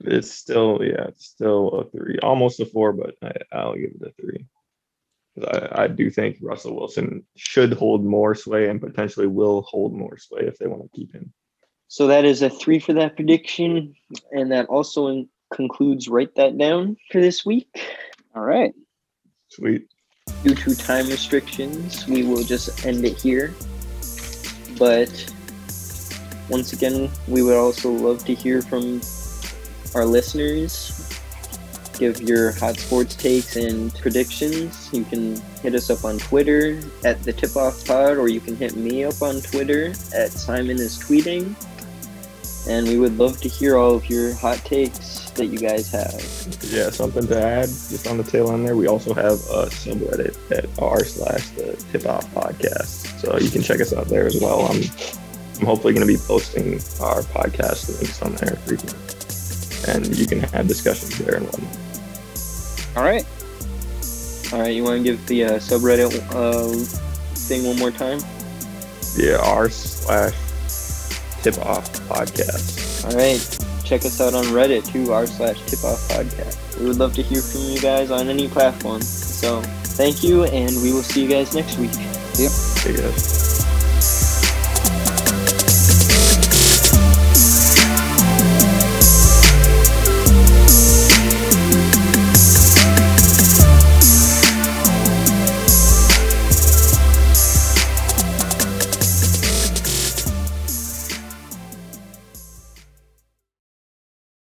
It's 0.00 0.32
still 0.32 0.80
yeah, 0.82 1.06
it's 1.08 1.26
still 1.26 1.68
a 1.68 1.90
three, 1.90 2.18
almost 2.22 2.60
a 2.60 2.66
four, 2.66 2.92
but 2.92 3.14
I, 3.22 3.32
I'll 3.56 3.76
give 3.76 3.92
it 4.00 4.08
a 4.08 4.12
three. 4.20 4.46
I, 5.46 5.84
I 5.84 5.86
do 5.88 6.10
think 6.10 6.38
Russell 6.42 6.76
Wilson 6.76 7.24
should 7.36 7.72
hold 7.72 8.04
more 8.04 8.34
sway 8.34 8.68
and 8.68 8.80
potentially 8.80 9.28
will 9.28 9.62
hold 9.62 9.94
more 9.94 10.18
sway 10.18 10.42
if 10.42 10.58
they 10.58 10.66
want 10.66 10.82
to 10.82 10.96
keep 10.96 11.12
him. 11.12 11.32
So 11.86 12.08
that 12.08 12.24
is 12.24 12.42
a 12.42 12.50
three 12.50 12.80
for 12.80 12.92
that 12.94 13.14
prediction, 13.14 13.94
and 14.32 14.50
that 14.50 14.66
also 14.66 15.06
in- 15.06 15.28
concludes 15.52 16.08
write 16.08 16.34
that 16.34 16.58
down 16.58 16.96
for 17.12 17.20
this 17.20 17.46
week. 17.46 17.68
All 18.34 18.44
right. 18.44 18.72
Sweet. 19.48 19.86
Due 20.42 20.54
to 20.54 20.74
time 20.74 21.06
restrictions, 21.06 22.06
we 22.08 22.24
will 22.24 22.42
just 22.42 22.84
end 22.84 23.04
it 23.04 23.20
here. 23.20 23.54
But 24.78 25.32
once 26.48 26.72
again, 26.72 27.10
we 27.28 27.42
would 27.42 27.56
also 27.56 27.90
love 27.90 28.24
to 28.24 28.34
hear 28.34 28.60
from 28.60 29.00
our 29.94 30.04
listeners. 30.04 31.00
Give 31.96 32.20
your 32.20 32.50
hot 32.52 32.76
sports 32.76 33.14
takes 33.14 33.54
and 33.54 33.94
predictions. 33.94 34.90
You 34.92 35.04
can 35.04 35.40
hit 35.62 35.76
us 35.76 35.88
up 35.88 36.04
on 36.04 36.18
Twitter 36.18 36.80
at 37.04 37.22
the 37.22 37.32
Tip 37.32 37.54
Off 37.54 37.86
Pod, 37.86 38.16
or 38.16 38.28
you 38.28 38.40
can 38.40 38.56
hit 38.56 38.74
me 38.74 39.04
up 39.04 39.22
on 39.22 39.40
Twitter 39.42 39.90
at 40.12 40.32
Simon 40.32 40.78
is 40.80 40.98
tweeting. 40.98 41.54
And 42.68 42.88
we 42.88 42.98
would 42.98 43.16
love 43.16 43.40
to 43.42 43.48
hear 43.48 43.76
all 43.76 43.94
of 43.94 44.10
your 44.10 44.34
hot 44.34 44.58
takes 44.64 45.23
that 45.34 45.46
you 45.46 45.58
guys 45.58 45.90
have. 45.90 46.14
Yeah, 46.62 46.90
something 46.90 47.26
to 47.28 47.40
add 47.40 47.66
just 47.66 48.06
on 48.06 48.18
the 48.18 48.24
tail 48.24 48.50
end 48.52 48.66
there. 48.66 48.76
We 48.76 48.86
also 48.86 49.14
have 49.14 49.34
a 49.50 49.66
subreddit 49.66 50.36
at 50.50 50.66
r 50.78 51.04
slash 51.04 51.48
the 51.50 51.76
tip 51.92 52.06
off 52.06 52.26
podcast. 52.34 53.20
So 53.20 53.38
you 53.38 53.50
can 53.50 53.62
check 53.62 53.80
us 53.80 53.92
out 53.92 54.06
there 54.06 54.26
as 54.26 54.40
well. 54.40 54.66
I'm 54.66 54.82
I'm 55.60 55.66
hopefully 55.66 55.94
going 55.94 56.06
to 56.06 56.12
be 56.12 56.18
posting 56.18 56.74
our 57.00 57.22
podcast 57.22 57.88
links 58.00 58.20
on 58.22 58.34
there 58.34 58.56
frequently. 58.66 58.98
And 59.86 60.16
you 60.16 60.26
can 60.26 60.40
have 60.40 60.66
discussions 60.66 61.16
there 61.18 61.36
and 61.36 61.46
whatnot. 61.46 61.78
All 62.96 63.04
right. 63.04 63.24
All 64.52 64.60
right, 64.60 64.74
you 64.74 64.84
want 64.84 64.98
to 64.98 65.04
give 65.04 65.26
the 65.26 65.44
uh, 65.44 65.50
subreddit 65.58 66.14
uh, 66.34 66.84
thing 67.34 67.64
one 67.64 67.78
more 67.78 67.90
time? 67.90 68.20
Yeah, 69.16 69.36
r 69.42 69.68
slash 69.68 70.34
tip 71.42 71.58
off 71.58 71.92
podcast. 72.08 73.04
All 73.04 73.16
right, 73.16 73.73
check 73.84 74.04
us 74.04 74.20
out 74.20 74.34
on 74.34 74.44
Reddit 74.46 74.86
too, 74.86 75.12
r 75.12 75.26
slash 75.26 75.60
tip 75.66 75.84
off 75.84 76.00
podcast. 76.08 76.78
We 76.78 76.86
would 76.86 76.96
love 76.96 77.14
to 77.14 77.22
hear 77.22 77.40
from 77.40 77.60
you 77.62 77.78
guys 77.80 78.10
on 78.10 78.28
any 78.28 78.48
platform. 78.48 79.02
So 79.02 79.60
thank 79.96 80.24
you, 80.24 80.44
and 80.44 80.70
we 80.82 80.92
will 80.92 81.02
see 81.02 81.22
you 81.22 81.28
guys 81.28 81.54
next 81.54 81.78
week. 81.78 81.94
Hey 81.94 82.96
guys. 82.96 83.43